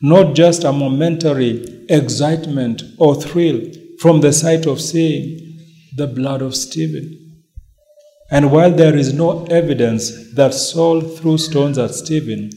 [0.00, 3.60] not just a momentary excitement or thrill
[3.98, 5.58] from the sight of seeing
[5.96, 7.42] the blood of Stephen.
[8.30, 12.50] And while there is no evidence that Saul threw stones at Stephen,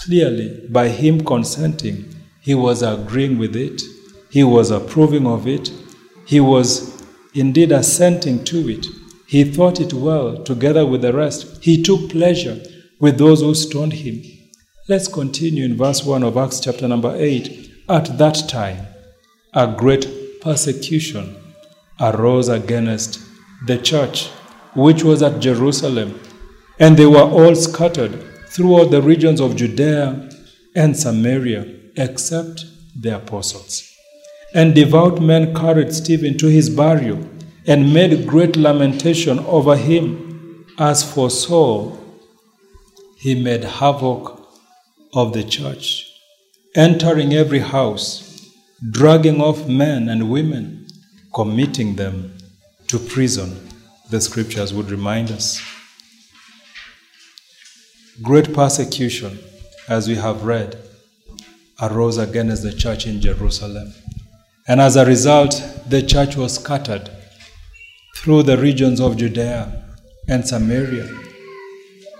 [0.00, 3.80] clearly by him consenting, he was agreeing with it,
[4.30, 5.72] he was approving of it,
[6.26, 6.99] he was
[7.34, 8.86] indeed assenting to it.
[9.26, 11.62] He thought it well together with the rest.
[11.62, 12.60] He took pleasure
[12.98, 14.22] with those who stoned him.
[14.88, 17.70] Let's continue in verse 1 of Acts chapter number 8.
[17.88, 18.86] At that time,
[19.54, 21.36] a great persecution
[22.00, 23.20] arose against
[23.66, 24.28] the church
[24.74, 26.18] which was at Jerusalem,
[26.78, 30.30] and they were all scattered throughout the regions of Judea
[30.74, 31.66] and Samaria,
[31.96, 32.64] except
[33.00, 33.89] the apostles.
[34.54, 37.24] And devout men carried Stephen to his burial
[37.66, 40.66] and made great lamentation over him.
[40.78, 41.98] As for Saul,
[43.18, 44.40] he made havoc
[45.12, 46.10] of the church,
[46.74, 48.50] entering every house,
[48.90, 50.86] dragging off men and women,
[51.34, 52.32] committing them
[52.88, 53.68] to prison
[54.10, 55.62] the scriptures would remind us.
[58.22, 59.38] Great persecution,
[59.88, 60.76] as we have read,
[61.80, 63.94] arose against the church in Jerusalem.
[64.70, 67.10] And as a result, the church was scattered
[68.18, 69.84] through the regions of Judea
[70.28, 71.08] and Samaria.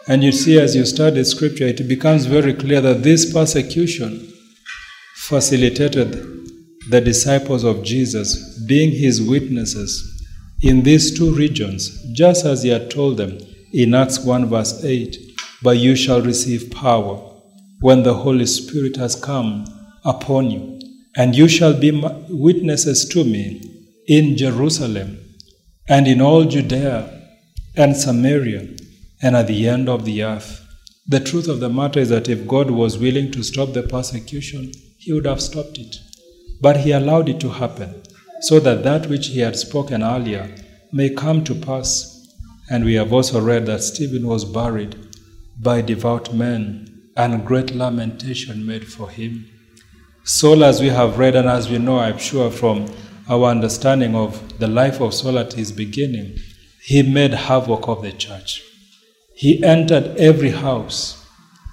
[0.08, 4.32] And you see, as you study scripture, it becomes very clear that this persecution
[5.14, 6.10] facilitated
[6.88, 10.26] the disciples of Jesus being his witnesses
[10.60, 13.38] in these two regions, just as he had told them
[13.72, 15.16] in Acts 1, verse 8
[15.62, 17.32] But you shall receive power
[17.80, 19.66] when the Holy Spirit has come
[20.04, 20.79] upon you,
[21.16, 21.90] and you shall be
[22.28, 23.60] witnesses to me
[24.06, 25.18] in Jerusalem
[25.88, 27.28] and in all Judea
[27.76, 28.68] and Samaria
[29.22, 30.66] and at the end of the earth.
[31.06, 34.72] The truth of the matter is that if God was willing to stop the persecution,
[34.98, 35.96] he would have stopped it.
[36.60, 38.02] But he allowed it to happen
[38.42, 40.54] so that that which he had spoken earlier
[40.92, 42.16] may come to pass.
[42.70, 44.96] And we have also read that Stephen was buried
[45.60, 49.46] by devout men, and great lamentation made for him.
[50.24, 52.86] Saul, as we have read and as we know, I'm sure from
[53.28, 56.38] our understanding of the life of Saul at his beginning,
[56.82, 58.62] he made havoc of the church.
[59.34, 61.26] He entered every house.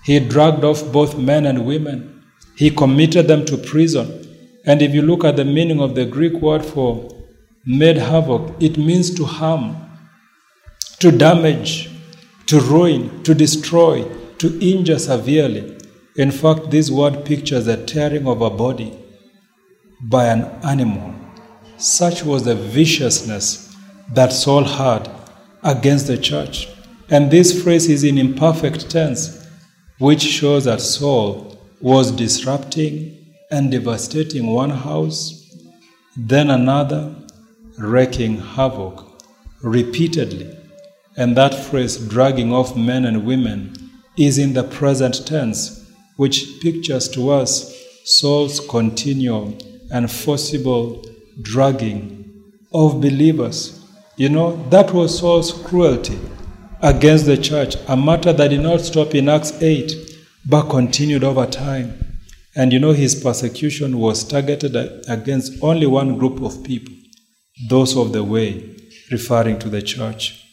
[0.05, 2.23] He dragged off both men and women.
[2.55, 4.23] He committed them to prison.
[4.65, 7.09] And if you look at the meaning of the Greek word for
[7.65, 9.75] made havoc, it means to harm,
[10.99, 11.89] to damage,
[12.45, 14.03] to ruin, to destroy,
[14.37, 15.76] to injure severely.
[16.17, 18.97] In fact, this word pictures the tearing of a body
[20.01, 21.13] by an animal.
[21.77, 23.75] Such was the viciousness
[24.13, 25.09] that Saul had
[25.63, 26.69] against the church.
[27.09, 29.47] And this phrase is in imperfect tense,
[29.99, 35.55] which shows that Saul was disrupting and devastating one house,
[36.17, 37.15] then another,
[37.77, 39.05] wreaking havoc
[39.61, 40.57] repeatedly.
[41.15, 43.73] And that phrase, dragging off men and women,
[44.17, 45.86] is in the present tense,
[46.17, 49.57] which pictures to us Saul's continual
[49.91, 51.03] and forcible
[51.41, 53.85] dragging of believers.
[54.17, 56.19] You know, that was Saul's cruelty
[56.81, 59.93] against the church, a matter that did not stop in Acts 8,
[60.49, 62.19] but continued over time.
[62.55, 64.75] And you know, his persecution was targeted
[65.07, 66.93] against only one group of people,
[67.69, 68.75] those of the way,
[69.11, 70.43] referring to the church.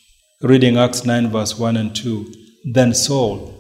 [0.43, 2.33] Reading Acts 9, verse 1 and 2.
[2.73, 3.54] Then Saul,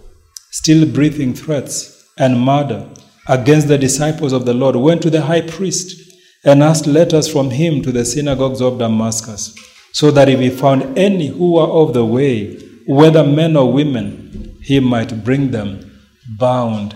[0.55, 2.89] still breathing threats and murder
[3.27, 6.01] against the disciples of the Lord, went to the high priest
[6.45, 9.53] and asked letters from him to the synagogues of Damascus,
[9.93, 14.57] so that if he found any who were of the way, whether men or women,
[14.63, 15.91] he might bring them
[16.39, 16.95] bound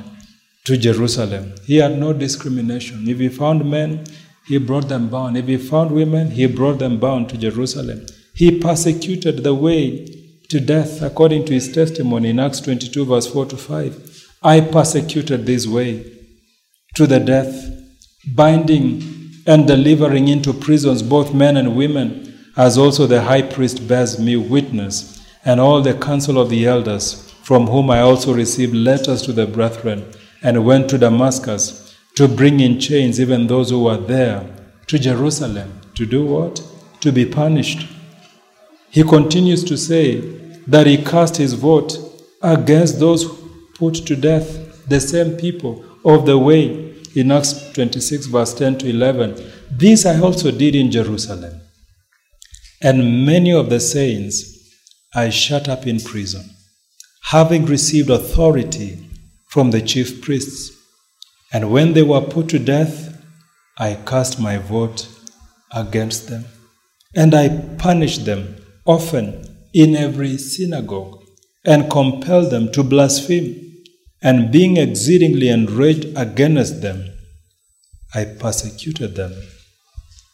[0.64, 1.55] to Jerusalem.
[1.64, 3.09] He had no discrimination.
[3.09, 4.05] If he found men,
[4.47, 5.37] he brought them bound.
[5.37, 8.07] If he found women, he brought them bound to Jerusalem.
[8.35, 10.17] He persecuted the way
[10.49, 14.29] to death according to his testimony in Acts 22, verse 4 to 5.
[14.43, 16.11] I persecuted this way
[16.95, 17.71] to the death,
[18.35, 19.03] binding
[19.47, 24.37] and delivering into prisons both men and women, as also the high priest bears me
[24.37, 29.33] witness, and all the council of the elders, from whom I also received letters to
[29.33, 30.05] the brethren
[30.43, 34.49] and went to Damascus to bring in chains even those who were there
[34.87, 35.81] to Jerusalem.
[35.95, 36.63] To do what?
[37.01, 37.87] To be punished.
[38.91, 40.38] He continues to say
[40.68, 41.98] that he cast his vote
[42.42, 43.24] against those
[43.74, 48.88] put to death, the same people of the way in Acts 26, verse 10 to
[48.88, 49.50] 11.
[49.70, 51.61] This I also did in Jerusalem.
[52.83, 54.57] And many of the saints
[55.14, 56.44] I shut up in prison,
[57.24, 59.09] having received authority
[59.48, 60.70] from the chief priests.
[61.52, 63.20] And when they were put to death,
[63.78, 65.09] I cast my vote
[65.72, 66.44] against them.
[67.16, 71.22] And I punished them often in every synagogue
[71.64, 73.64] and compelled them to blaspheme.
[74.20, 77.04] And being exceedingly enraged against them,
[78.14, 79.33] I persecuted them,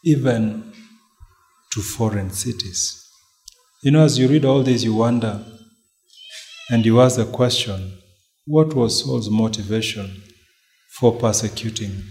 [0.05, 0.73] even
[1.73, 3.07] to foreign cities.
[3.83, 5.45] You know, as you read all this, you wonder
[6.71, 7.99] and you ask the question
[8.47, 10.23] what was Saul's motivation
[10.99, 12.03] for persecuting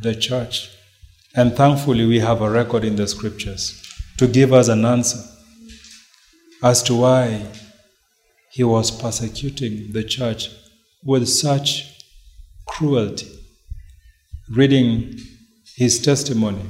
[0.00, 0.70] the church?
[1.36, 3.80] And thankfully, we have a record in the scriptures
[4.18, 5.18] to give us an answer
[6.62, 7.44] as to why
[8.50, 10.50] he was persecuting the church
[11.04, 12.04] with such
[12.66, 13.28] cruelty.
[14.50, 15.18] Reading
[15.76, 16.62] his testimony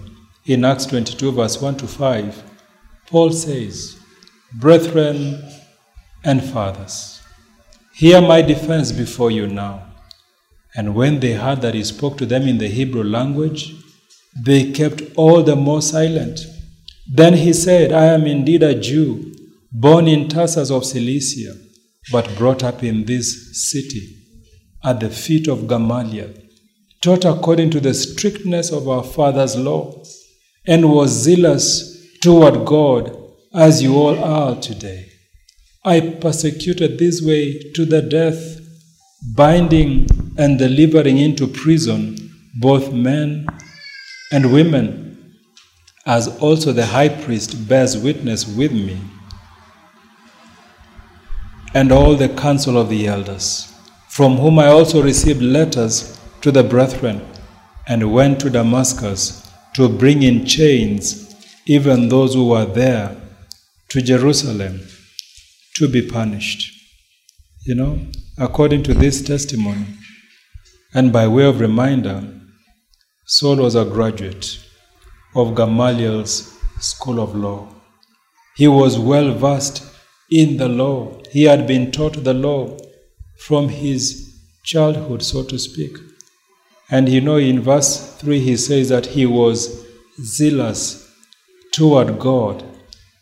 [0.46, 2.42] in Acts 22, verse 1 to 5,
[3.07, 3.98] Paul says,
[4.55, 5.42] Brethren
[6.24, 7.20] and fathers,
[7.94, 9.87] hear my defense before you now.
[10.74, 13.74] And when they heard that he spoke to them in the Hebrew language,
[14.35, 16.40] they kept all the more silent.
[17.07, 19.32] Then he said, I am indeed a Jew,
[19.72, 21.54] born in Tarsus of Cilicia,
[22.11, 24.16] but brought up in this city
[24.85, 26.32] at the feet of Gamaliel,
[27.00, 30.02] taught according to the strictness of our father's law,
[30.66, 33.16] and was zealous toward God
[33.54, 35.08] as you all are today.
[35.85, 38.61] I persecuted this way to the death,
[39.35, 40.06] binding
[40.38, 42.16] and delivering into prison
[42.61, 43.46] both men
[44.30, 45.35] and women,
[46.06, 48.98] as also the high priest bears witness with me,
[51.74, 53.72] and all the council of the elders,
[54.08, 57.26] from whom I also received letters to the brethren,
[57.87, 61.35] and went to Damascus to bring in chains
[61.66, 63.16] even those who were there
[63.88, 64.80] to Jerusalem
[65.76, 66.72] to be punished.
[67.64, 67.98] You know,
[68.38, 69.87] according to this testimony,
[70.94, 72.22] and by way of reminder,
[73.26, 74.58] Saul was a graduate
[75.35, 77.68] of Gamaliel's school of law.
[78.56, 79.85] He was well versed
[80.30, 81.21] in the law.
[81.33, 82.77] He had been taught the law
[83.38, 85.97] from his childhood, so to speak.
[86.90, 89.83] And you know, in verse 3, he says that he was
[90.23, 91.11] zealous
[91.73, 92.62] toward God,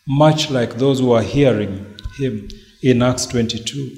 [0.09, 1.87] much like those who are hearing
[2.19, 2.49] him
[2.83, 3.97] in Acts 22.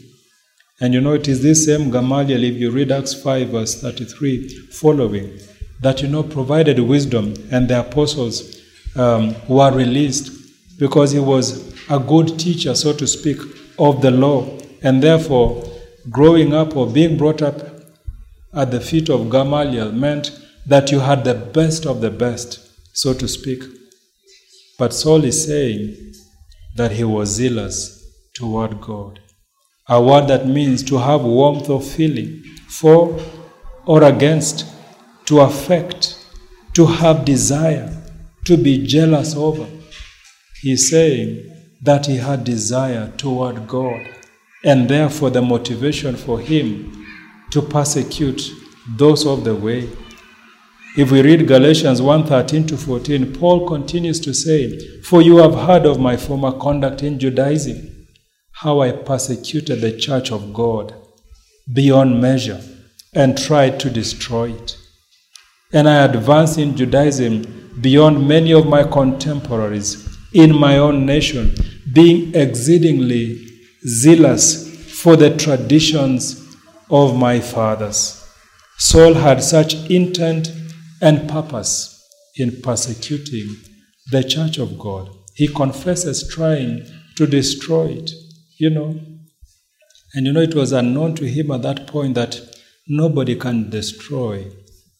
[0.79, 4.49] And you know, it is this same Gamaliel, if you read Acts 5, verse 33
[4.73, 5.39] following,
[5.81, 8.61] that you know provided wisdom, and the apostles
[8.95, 10.31] um, were released
[10.79, 13.39] because he was a good teacher, so to speak,
[13.79, 14.59] of the law.
[14.83, 15.65] And therefore,
[16.11, 17.61] growing up or being brought up
[18.55, 20.31] at the feet of Gamaliel meant
[20.67, 22.61] that you had the best of the best,
[22.93, 23.63] so to speak.
[24.79, 26.15] But Saul is saying
[26.77, 28.05] that he was zealous
[28.35, 29.21] toward God.
[29.89, 33.19] A word that means to have warmth of feeling for
[33.85, 34.67] or against,
[35.27, 36.19] to affect,
[36.75, 37.97] to have desire,
[38.45, 39.67] to be jealous over.
[40.63, 41.52] He's saying
[41.83, 44.07] that he had desire toward God,
[44.65, 47.07] and therefore the motivation for him
[47.51, 48.51] to persecute
[48.97, 49.89] those of the way.
[50.97, 55.87] If we read Galatians 1:13 to 14, Paul continues to say, "For you have heard
[55.87, 57.79] of my former conduct in Judaism,
[58.53, 60.95] how I persecuted the church of God
[61.73, 62.61] beyond measure
[63.15, 64.77] and tried to destroy it.
[65.73, 67.45] And I advanced in Judaism
[67.81, 71.55] beyond many of my contemporaries in my own nation,
[71.93, 73.47] being exceedingly
[73.87, 76.57] zealous for the traditions
[76.91, 78.19] of my fathers.
[78.79, 80.53] Saul had such intent
[81.01, 82.05] and purpose
[82.37, 83.57] in persecuting
[84.11, 85.09] the church of God.
[85.35, 88.11] He confesses trying to destroy it,
[88.59, 89.01] you know.
[90.15, 92.41] And you know, it was unknown to him at that point that
[92.87, 94.47] nobody can destroy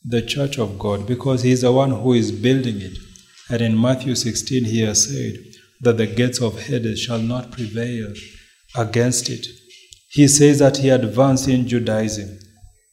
[0.05, 2.99] the church of God because he is the one who is building it.
[3.51, 5.52] And in Matthew 16, he has said
[5.83, 8.13] that the gates of Hades shall not prevail
[8.77, 9.47] against it.
[10.11, 12.39] He says that he advanced in Judaism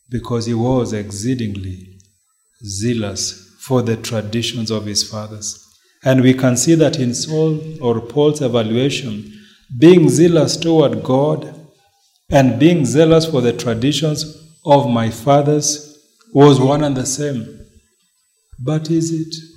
[0.10, 2.00] because he was exceedingly
[2.64, 5.66] zealous for the traditions of his fathers.
[6.04, 9.32] And we can see that in Saul or Paul's evaluation,
[9.78, 11.54] being zealous toward God
[12.32, 14.24] and being zealous for the traditions
[14.66, 15.98] of my fathers
[16.34, 17.60] was one and the same.
[18.60, 19.49] But is it?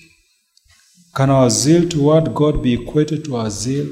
[1.15, 3.87] Can our zeal toward God be equated to our zeal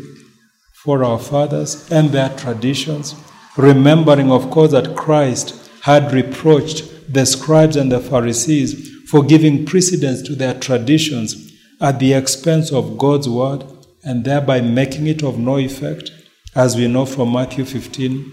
[0.73, 3.15] for our fathers and their traditions?
[3.59, 10.23] Remembering, of course, that Christ had reproached the scribes and the Pharisees for giving precedence
[10.23, 13.65] to their traditions at the expense of God's word
[14.03, 16.11] and thereby making it of no effect,
[16.55, 18.33] as we know from Matthew 15,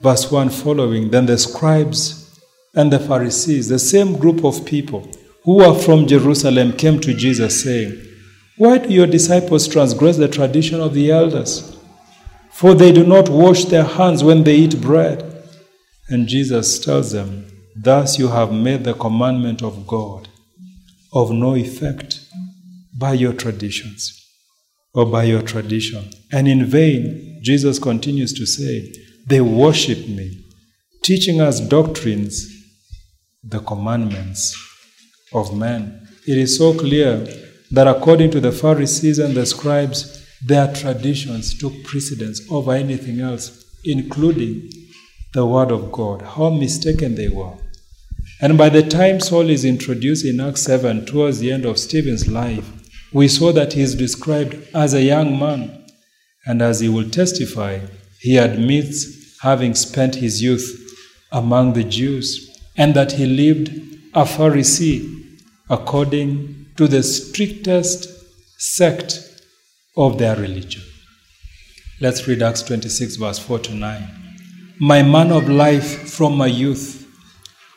[0.00, 1.10] verse 1 following.
[1.10, 2.40] Then the scribes
[2.74, 5.10] and the Pharisees, the same group of people
[5.46, 7.98] who were from Jerusalem, came to Jesus saying,
[8.58, 11.72] Why do your disciples transgress the tradition of the elders?
[12.56, 15.22] for they do not wash their hands when they eat bread.
[16.08, 20.30] And Jesus tells them, Thus you have made the commandment of God
[21.12, 22.20] of no effect
[22.98, 24.18] by your traditions
[24.94, 26.08] or by your tradition.
[26.32, 28.90] And in vain, Jesus continues to say,
[29.26, 30.46] They worship me,
[31.02, 32.48] teaching us doctrines,
[33.44, 34.56] the commandments
[35.32, 36.08] of men.
[36.26, 37.26] It is so clear
[37.70, 43.64] that according to the Pharisees and the scribes, their traditions took precedence over anything else,
[43.84, 44.70] including
[45.32, 46.22] the Word of God.
[46.22, 47.54] How mistaken they were.
[48.40, 52.28] And by the time Saul is introduced in Acts 7, towards the end of Stephen's
[52.28, 52.70] life,
[53.12, 55.84] we saw that he is described as a young man.
[56.44, 57.80] And as he will testify,
[58.20, 60.82] he admits having spent his youth
[61.32, 63.68] among the Jews and that he lived
[64.14, 65.15] a Pharisee
[65.68, 68.08] according to the strictest
[68.58, 69.20] sect
[69.96, 70.82] of their religion.
[72.00, 74.08] Let's read Acts 26, verse 4 to 9.
[74.78, 77.08] My man of life from my youth,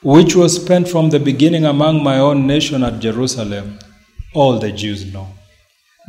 [0.03, 3.79] which was spent from the beginning among my own nation at Jerusalem,
[4.35, 5.27] all the Jews know.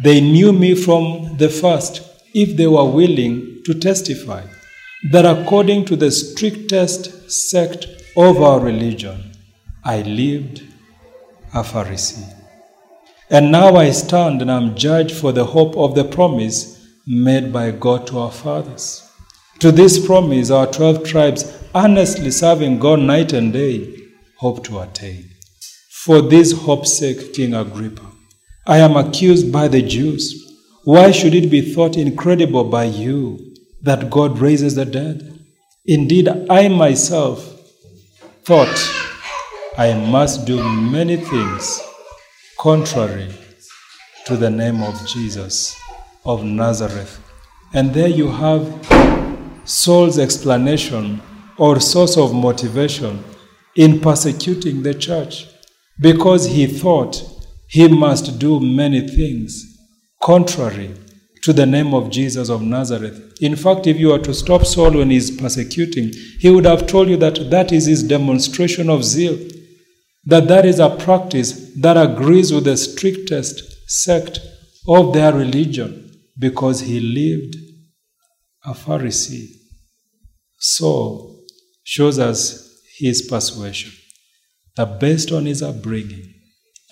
[0.03, 2.03] They knew me from the first,
[2.35, 4.45] if they were willing to testify,
[5.13, 9.33] that according to the strictest sect of our religion,
[9.85, 10.63] I lived
[11.53, 12.37] a Pharisee.
[13.29, 17.71] And now I stand and am judged for the hope of the promise made by
[17.71, 19.09] God to our fathers.
[19.61, 23.95] To this promise, our 12 tribes, earnestly serving God night and day,
[24.39, 25.29] hope to attain.
[25.91, 28.11] For this hope's sake, King Agrippa,
[28.67, 30.35] I am accused by the Jews.
[30.85, 35.45] Why should it be thought incredible by you that God raises the dead?
[35.85, 37.45] Indeed, I myself
[38.45, 39.00] thought
[39.81, 41.81] I must do many things
[42.59, 43.33] contrary
[44.27, 45.75] to the name of Jesus
[46.23, 47.19] of Nazareth.
[47.73, 48.63] And there you have
[49.65, 51.23] Saul's explanation
[51.57, 53.25] or source of motivation
[53.75, 55.47] in persecuting the church
[55.99, 57.23] because he thought
[57.67, 59.65] he must do many things
[60.23, 60.95] contrary
[61.43, 63.39] to the name of Jesus of Nazareth.
[63.41, 67.09] In fact, if you were to stop Saul when he's persecuting, he would have told
[67.09, 69.39] you that that is his demonstration of zeal
[70.25, 74.41] that that is a practice that agrees with the strictest sect
[74.87, 77.57] of their religion because he lived
[78.65, 79.49] a Pharisee.
[80.59, 81.37] So,
[81.85, 83.93] shows us his persuasion
[84.77, 86.35] that based on his upbringing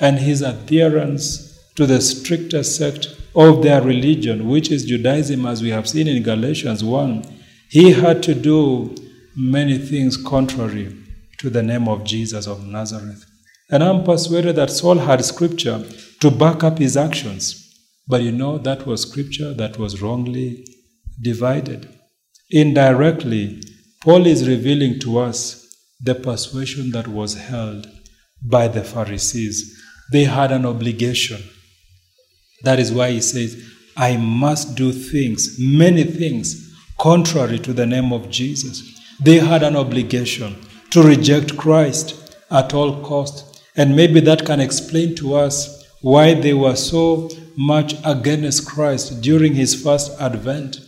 [0.00, 5.68] and his adherence to the strictest sect of their religion, which is Judaism, as we
[5.68, 7.24] have seen in Galatians 1,
[7.70, 8.94] he had to do
[9.36, 10.96] many things contrary
[11.38, 13.24] to the name of Jesus of Nazareth.
[13.70, 15.84] And I'm persuaded that Saul had scripture
[16.20, 17.64] to back up his actions.
[18.06, 20.66] But you know, that was scripture that was wrongly
[21.20, 21.88] divided.
[22.50, 23.60] Indirectly,
[24.02, 25.66] Paul is revealing to us
[26.00, 27.88] the persuasion that was held
[28.42, 29.78] by the Pharisees.
[30.12, 31.42] They had an obligation.
[32.62, 33.62] That is why he says,
[33.96, 38.82] I must do things, many things, contrary to the name of Jesus.
[39.20, 40.56] They had an obligation
[40.90, 43.62] to reject Christ at all cost.
[43.76, 49.54] And maybe that can explain to us why they were so much against Christ during
[49.54, 50.80] his first advent.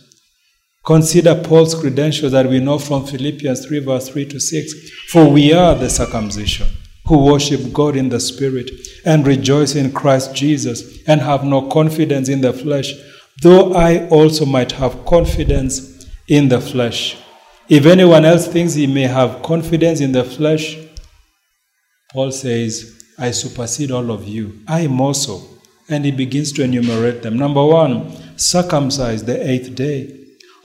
[0.85, 4.91] Consider Paul's credentials that we know from Philippians 3, verse 3 to 6.
[5.09, 6.67] For we are the circumcision
[7.05, 8.71] who worship God in the Spirit
[9.05, 12.93] and rejoice in Christ Jesus and have no confidence in the flesh,
[13.41, 17.20] though I also might have confidence in the flesh.
[17.71, 20.77] If anyone else thinks he may have confidence in the flesh,
[22.11, 24.59] Paul says, I supersede all of you.
[24.67, 25.39] I am also.
[25.87, 27.37] And he begins to enumerate them.
[27.37, 30.13] Number one, circumcised the eighth day,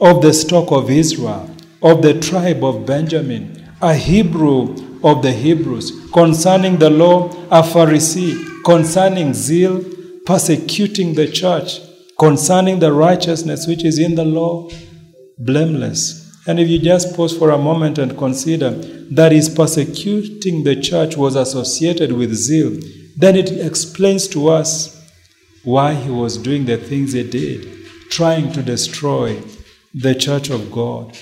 [0.01, 1.49] of the stock of Israel,
[1.81, 8.65] of the tribe of Benjamin, a Hebrew of the Hebrews, concerning the law, a Pharisee,
[8.65, 9.85] concerning zeal,
[10.25, 11.79] persecuting the church,
[12.19, 14.69] concerning the righteousness which is in the law,
[15.39, 16.26] blameless.
[16.47, 18.71] And if you just pause for a moment and consider
[19.11, 22.79] that his persecuting the church was associated with zeal,
[23.17, 24.93] then it explains to us
[25.65, 29.43] why he was doing the things he did, trying to destroy
[29.93, 31.19] the church of God.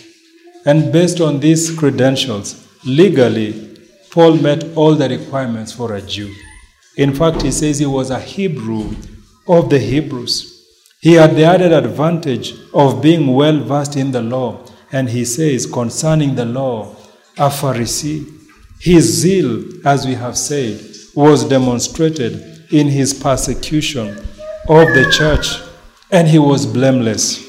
[0.67, 3.79] And based on these credentials, legally,
[4.11, 6.35] Paul met all the requirements for a Jew.
[6.97, 8.95] In fact, he says he was a Hebrew
[9.49, 10.51] of the Hebrews.
[11.01, 14.64] He had the added advantage of being well versed in the law
[14.95, 16.95] and he says, concerning the law,
[17.37, 18.27] a Pharisee,
[18.81, 20.81] his zeal, as we have said,
[21.15, 24.09] was demonstrated in his persecution
[24.69, 25.61] of the church,
[26.11, 27.45] and he was blameless.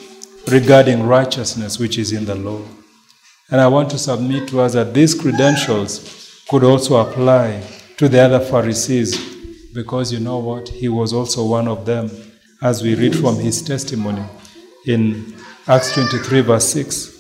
[0.48, 2.62] regarding righteousness which is in the law.
[3.50, 7.64] And I want to submit to us that these credentials could also apply
[7.98, 9.18] to the other Pharisees
[9.74, 10.70] because you know what?
[10.70, 12.10] He was also one of them,
[12.62, 14.24] as we read from his testimony
[14.86, 15.36] in
[15.68, 17.15] Acts 23, verse 6.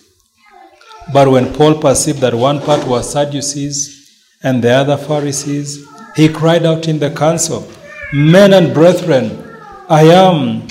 [1.13, 6.65] But when Paul perceived that one part was Sadducees and the other Pharisees, he cried
[6.65, 7.67] out in the council,
[8.13, 9.43] Men and brethren,
[9.89, 10.67] I am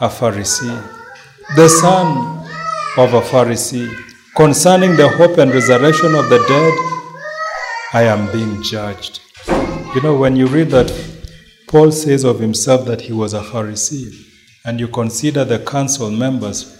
[0.00, 0.82] a Pharisee,
[1.56, 2.46] the son
[2.96, 3.88] of a Pharisee.
[4.36, 6.74] Concerning the hope and resurrection of the dead,
[7.92, 9.20] I am being judged.
[9.94, 10.92] You know, when you read that,
[11.66, 14.12] Paul says of himself that he was a Pharisee,
[14.64, 16.79] and you consider the council members,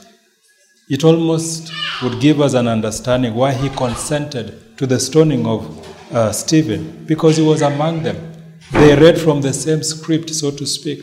[0.91, 1.73] it almost
[2.03, 7.37] would give us an understanding why he consented to the stoning of uh, Stephen, because
[7.37, 8.17] he was among them.
[8.73, 11.01] They read from the same script, so to speak.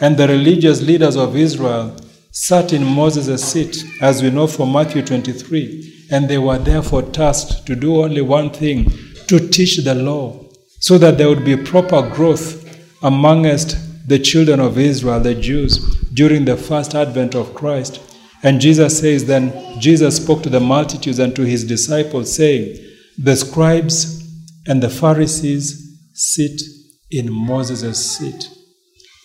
[0.00, 1.96] And the religious leaders of Israel
[2.32, 7.64] sat in Moses' seat, as we know from Matthew 23, and they were therefore tasked
[7.66, 8.90] to do only one thing
[9.28, 10.44] to teach the law,
[10.80, 12.64] so that there would be proper growth
[13.04, 15.78] amongst the children of Israel, the Jews,
[16.12, 18.00] during the first advent of Christ.
[18.46, 22.76] And Jesus says, Then Jesus spoke to the multitudes and to his disciples, saying,
[23.18, 24.24] The scribes
[24.68, 26.62] and the Pharisees sit
[27.10, 28.48] in Moses' seat.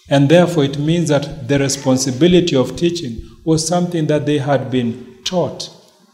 [0.09, 5.19] And therefore, it means that the responsibility of teaching was something that they had been
[5.23, 5.69] taught.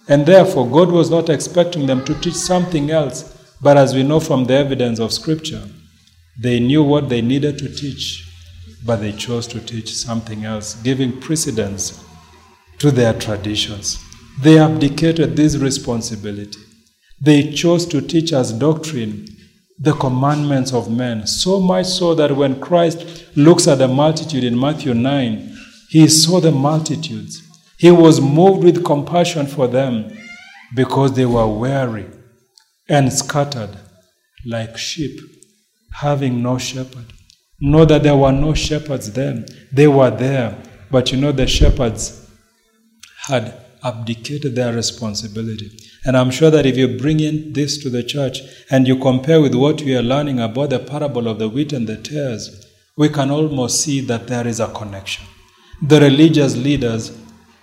[0.09, 3.23] And therefore, God was not expecting them to teach something else.
[3.61, 5.63] But as we know from the evidence of Scripture,
[6.37, 8.29] they knew what they needed to teach,
[8.85, 12.03] but they chose to teach something else, giving precedence
[12.79, 14.03] to their traditions.
[14.41, 16.59] They abdicated this responsibility.
[17.19, 19.27] They chose to teach as doctrine
[19.79, 24.59] the commandments of men, so much so that when Christ looks at the multitude in
[24.59, 25.55] Matthew 9,
[25.89, 27.41] he saw the multitudes.
[27.77, 30.15] He was moved with compassion for them
[30.75, 32.07] because they were weary
[32.89, 33.77] and scattered
[34.45, 35.19] like sheep,
[35.93, 37.05] having no shepherd.
[37.59, 39.45] Know that there were no shepherds then.
[39.71, 40.57] They were there,
[40.91, 42.26] but you know, the shepherds
[43.27, 43.53] had
[43.83, 45.71] abdicated their responsibility.
[46.05, 49.41] And I'm sure that if you bring in this to the church and you compare
[49.41, 52.65] with what we are learning about the parable of the wheat and the tares,
[52.95, 55.25] we can almost see that there is a connection.
[55.81, 57.15] The religious leaders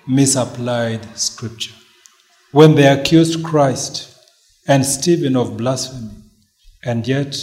[0.06, 1.74] misapplied scripture.
[2.52, 4.16] When they accused Christ
[4.68, 6.10] and Stephen of blasphemy,
[6.84, 7.36] and yet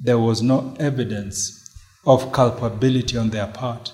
[0.00, 1.68] there was no evidence
[2.06, 3.92] of culpability on their part.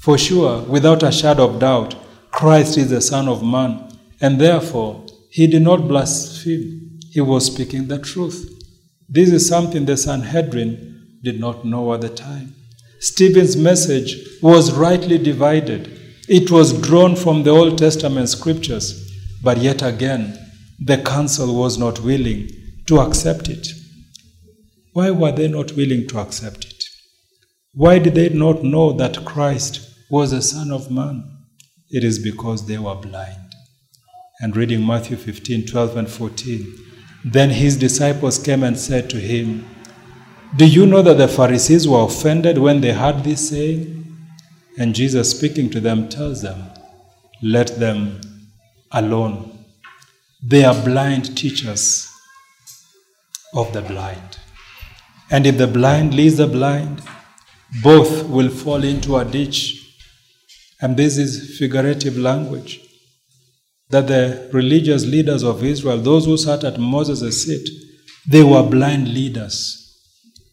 [0.00, 1.94] For sure, without a shadow of doubt,
[2.32, 3.88] Christ is the Son of Man,
[4.20, 6.98] and therefore he did not blaspheme.
[7.10, 8.48] He was speaking the truth.
[9.08, 12.54] This is something the Sanhedrin did not know at the time.
[12.98, 16.00] Stephen's message was rightly divided.
[16.28, 19.12] It was drawn from the Old Testament scriptures,
[19.42, 20.38] but yet again,
[20.80, 22.48] the council was not willing
[22.86, 23.68] to accept it.
[24.94, 26.84] Why were they not willing to accept it?
[27.74, 31.31] Why did they not know that Christ was the Son of Man?
[31.92, 33.54] It is because they were blind.
[34.40, 36.74] And reading Matthew 15, 12, and 14,
[37.24, 39.68] then his disciples came and said to him,
[40.56, 43.98] Do you know that the Pharisees were offended when they heard this saying?
[44.78, 46.64] And Jesus, speaking to them, tells them,
[47.42, 48.20] Let them
[48.90, 49.64] alone.
[50.42, 52.10] They are blind teachers
[53.54, 54.38] of the blind.
[55.30, 57.02] And if the blind leads the blind,
[57.82, 59.81] both will fall into a ditch.
[60.82, 62.80] And this is figurative language.
[63.90, 67.68] That the religious leaders of Israel, those who sat at Moses' seat,
[68.28, 69.78] they were blind leaders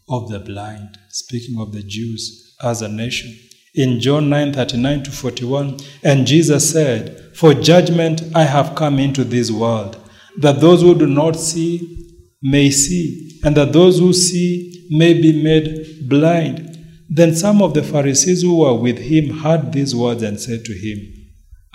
[0.07, 3.35] of the blind, speaking of the Jews as a nation.
[3.75, 9.23] In John 9 39 to 41, and Jesus said, For judgment I have come into
[9.23, 9.97] this world,
[10.39, 15.43] that those who do not see may see, and that those who see may be
[15.43, 16.68] made blind.
[17.11, 20.73] Then some of the Pharisees who were with him heard these words and said to
[20.73, 20.99] him,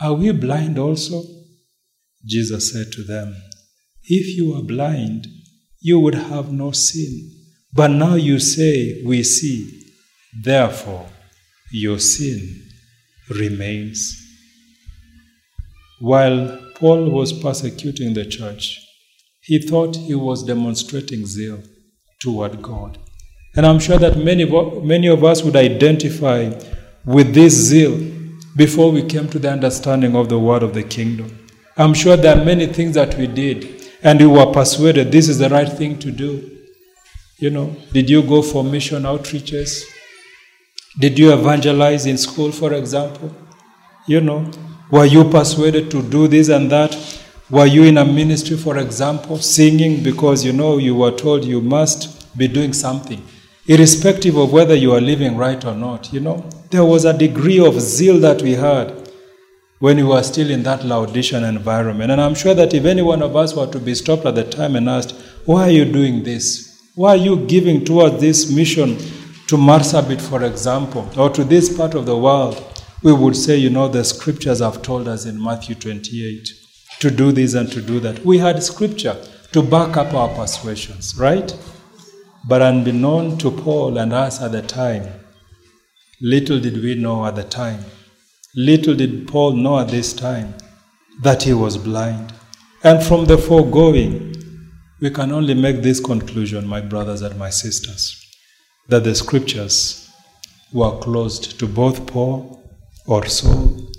[0.01, 1.25] Are we blind also?
[2.25, 3.35] Jesus said to them,
[4.05, 5.27] If you were blind,
[5.81, 7.33] you would have no sin.
[7.73, 9.83] But now you say, We see.
[10.43, 11.09] Therefore,
[11.73, 12.63] your sin
[13.29, 14.21] remains.
[16.01, 18.81] While Paul was persecuting the church,
[19.41, 21.61] he thought he was demonstrating zeal
[22.21, 22.99] toward God.
[23.57, 24.45] And I'm sure that many,
[24.83, 26.53] many of us would identify
[27.05, 28.13] with this zeal
[28.57, 31.47] before we came to the understanding of the word of the kingdom.
[31.77, 35.39] I'm sure there are many things that we did and we were persuaded this is
[35.39, 36.51] the right thing to do.
[37.39, 39.85] You know, did you go for mission outreaches?
[40.99, 43.35] Did you evangelize in school, for example?
[44.07, 44.51] You know,
[44.91, 46.97] Were you persuaded to do this and that?
[47.51, 51.61] Were you in a ministry, for example, singing because you know you were told you
[51.61, 53.23] must be doing something,
[53.67, 56.13] irrespective of whether you are living right or not?
[56.13, 59.05] You know, there was a degree of zeal that we had
[59.79, 62.11] when we were still in that Laodicean environment.
[62.11, 64.45] And I'm sure that if any one of us were to be stopped at the
[64.45, 65.13] time and asked,
[65.45, 66.91] Why are you doing this?
[66.95, 68.97] Why are you giving towards this mission
[69.49, 72.63] to Marsabit, for example, or to this part of the world?
[73.03, 76.49] We would say, you know, the scriptures have told us in Matthew 28
[77.01, 78.25] to do this and to do that.
[78.25, 79.17] We had scripture
[79.53, 81.53] to back up our persuasions, right?
[82.47, 85.11] But unbeknown to Paul and us at the time,
[86.21, 87.85] little did we know at the time,
[88.55, 90.55] little did Paul know at this time
[91.23, 92.35] that he was blind.
[92.83, 94.35] And from the foregoing,
[95.01, 98.21] we can only make this conclusion, my brothers and my sisters,
[98.89, 100.11] that the scriptures
[100.73, 102.63] were closed to both Paul
[103.07, 103.91] or Saul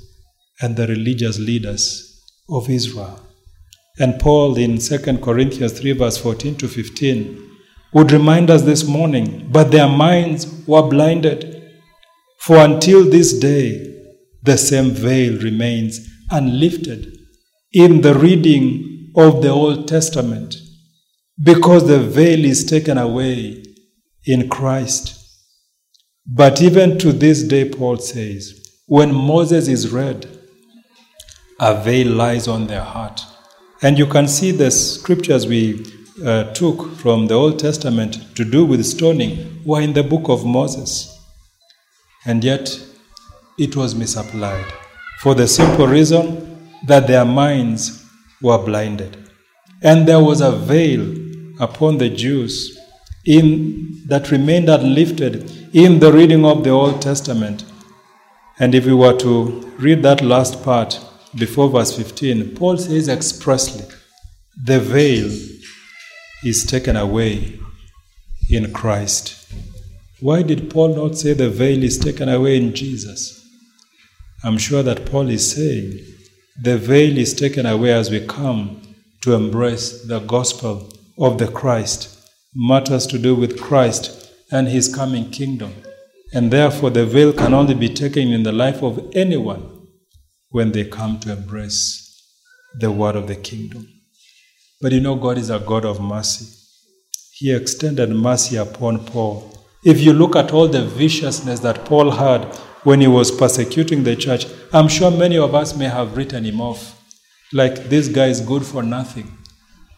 [0.62, 3.22] and the religious leaders of Israel.
[3.98, 7.55] And Paul in 2 Corinthians 3, verse 14 to 15,
[7.96, 11.64] would remind us this morning, but their minds were blinded.
[12.42, 13.94] For until this day,
[14.44, 17.18] the same veil remains unlifted
[17.72, 20.56] in the reading of the Old Testament,
[21.42, 23.64] because the veil is taken away
[24.26, 25.18] in Christ.
[26.28, 30.28] But even to this day, Paul says, when Moses is read,
[31.62, 33.22] a veil lies on their heart.
[33.82, 38.66] And you can see the scriptures we uh, took from the Old Testament to do
[38.66, 41.12] with stoning were in the book of Moses.
[42.26, 42.80] And yet,
[43.58, 44.66] it was misapplied
[45.20, 48.06] for the simple reason that their minds
[48.42, 49.18] were blinded.
[49.82, 51.16] And there was a veil
[51.60, 52.80] upon the Jews
[53.26, 57.66] in, that remained unlifted in the reading of the Old Testament.
[58.60, 61.00] And if we were to read that last part
[61.36, 63.86] before verse 15, Paul says expressly,
[64.64, 65.30] the veil
[66.46, 67.60] is taken away
[68.50, 69.52] in Christ.
[70.20, 73.44] Why did Paul not say the veil is taken away in Jesus?
[74.44, 76.00] I'm sure that Paul is saying
[76.62, 78.82] the veil is taken away as we come
[79.22, 85.32] to embrace the gospel of the Christ, matters to do with Christ and his coming
[85.32, 85.74] kingdom.
[86.32, 89.88] And therefore, the veil can only be taken in the life of anyone
[90.50, 92.02] when they come to embrace
[92.80, 93.95] the word of the kingdom.
[94.86, 96.46] But you know, God is a God of mercy.
[97.32, 99.52] He extended mercy upon Paul.
[99.84, 102.46] If you look at all the viciousness that Paul had
[102.84, 106.62] when he was persecuting the church, I'm sure many of us may have written him
[106.62, 107.04] off.
[107.52, 109.36] Like, this guy is good for nothing.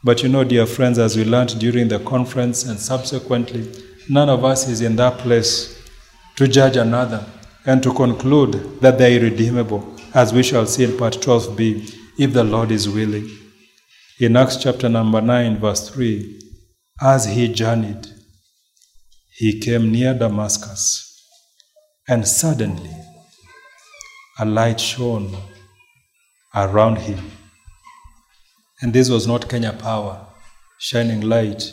[0.06, 3.70] But you know, dear friends, as we learned during the conference and subsequently,
[4.10, 5.86] none of us is in that place
[6.38, 7.26] to judge another
[7.66, 12.32] and to conclude that they are irredeemable, as we shall see in part 12b, if
[12.32, 13.47] the Lord is willing.
[14.20, 16.41] In Acts chapter number 9, verse 3,
[16.99, 18.07] as he journeyed,
[19.30, 21.24] he came near Damascus,
[22.07, 22.89] and suddenly
[24.39, 25.38] a light shone
[26.55, 27.20] around him.
[28.82, 30.26] And this was not Kenya power
[30.80, 31.72] shining light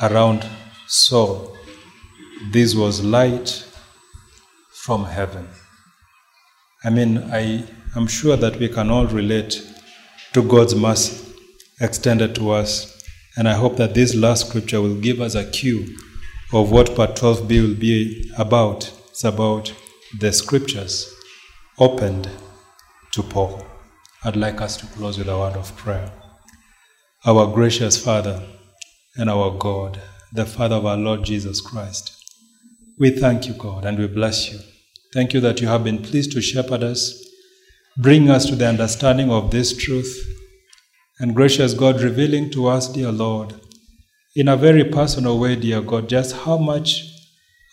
[0.00, 0.46] around
[0.86, 1.52] Saul.
[2.52, 3.66] This was light
[4.70, 5.48] from heaven.
[6.84, 7.64] I mean, I
[7.96, 9.66] am sure that we can all relate
[10.32, 11.25] to God's mercy
[11.80, 12.92] extended to us.
[13.36, 15.96] And I hope that this last scripture will give us a cue
[16.52, 18.92] of what part 12b will be about.
[19.10, 19.74] It's about
[20.18, 21.12] the scriptures
[21.78, 22.28] opened
[23.12, 23.62] to Paul.
[24.24, 26.10] I'd like us to close with a word of prayer.
[27.24, 28.42] Our gracious Father
[29.16, 30.00] and our God,
[30.32, 32.12] the Father of our Lord Jesus Christ,
[32.98, 34.58] we thank you, God, and we bless you.
[35.12, 37.22] Thank you that you have been pleased to shepherd us,
[37.98, 40.35] bring us to the understanding of this truth,
[41.18, 43.54] and gracious God, revealing to us, dear Lord,
[44.34, 47.04] in a very personal way, dear God, just how much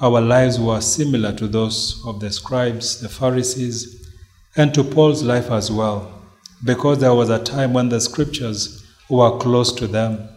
[0.02, 4.10] our lives were similar to those of the scribes, the Pharisees,
[4.56, 6.22] and to Paul's life as well,
[6.64, 10.30] because there was a time when the scriptures were close to them.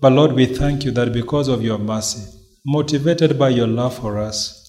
[0.00, 2.28] But Lord, we thank you that because of your mercy,
[2.66, 4.60] motivated by your love for us,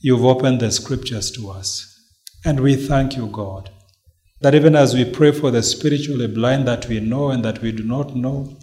[0.00, 1.88] you've opened the scriptures to us.
[2.44, 3.70] And we thank you, God,
[4.42, 7.70] that even as we pray for the spiritually blind that we know and that we
[7.70, 8.56] do not know,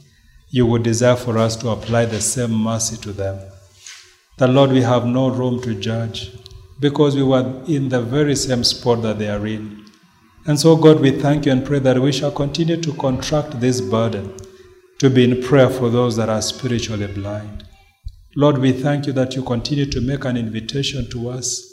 [0.49, 3.39] you would desire for us to apply the same mercy to them.
[4.37, 6.31] That, Lord, we have no room to judge
[6.79, 9.85] because we were in the very same spot that they are in.
[10.45, 13.79] And so, God, we thank you and pray that we shall continue to contract this
[13.79, 14.35] burden
[14.99, 17.65] to be in prayer for those that are spiritually blind.
[18.35, 21.65] Lord, we thank you that you continue to make an invitation to us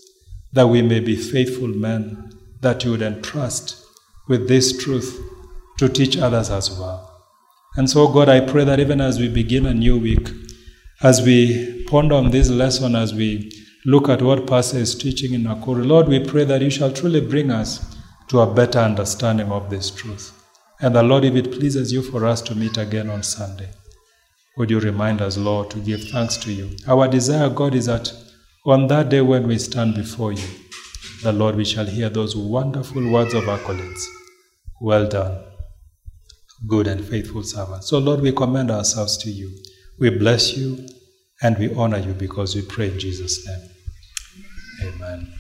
[0.52, 3.85] that we may be faithful men that you would entrust
[4.28, 5.20] with this truth
[5.78, 7.12] to teach others as well.
[7.76, 10.30] And so, God, I pray that even as we begin a new week,
[11.02, 13.52] as we ponder on this lesson, as we
[13.84, 17.20] look at what Pastor is teaching in Nakuru, Lord, we pray that you shall truly
[17.20, 17.96] bring us
[18.28, 20.32] to a better understanding of this truth.
[20.80, 23.68] And the Lord, if it pleases you for us to meet again on Sunday,
[24.56, 26.70] would you remind us, Lord, to give thanks to you?
[26.88, 28.12] Our desire, God, is that
[28.64, 30.48] on that day when we stand before you,
[31.22, 34.04] the Lord, we shall hear those wonderful words of accolades.
[34.80, 35.42] Well done,
[36.66, 37.84] good and faithful servant.
[37.84, 39.50] So, Lord, we commend ourselves to you.
[39.98, 40.86] We bless you
[41.42, 43.70] and we honor you because we pray in Jesus' name.
[44.94, 45.35] Amen.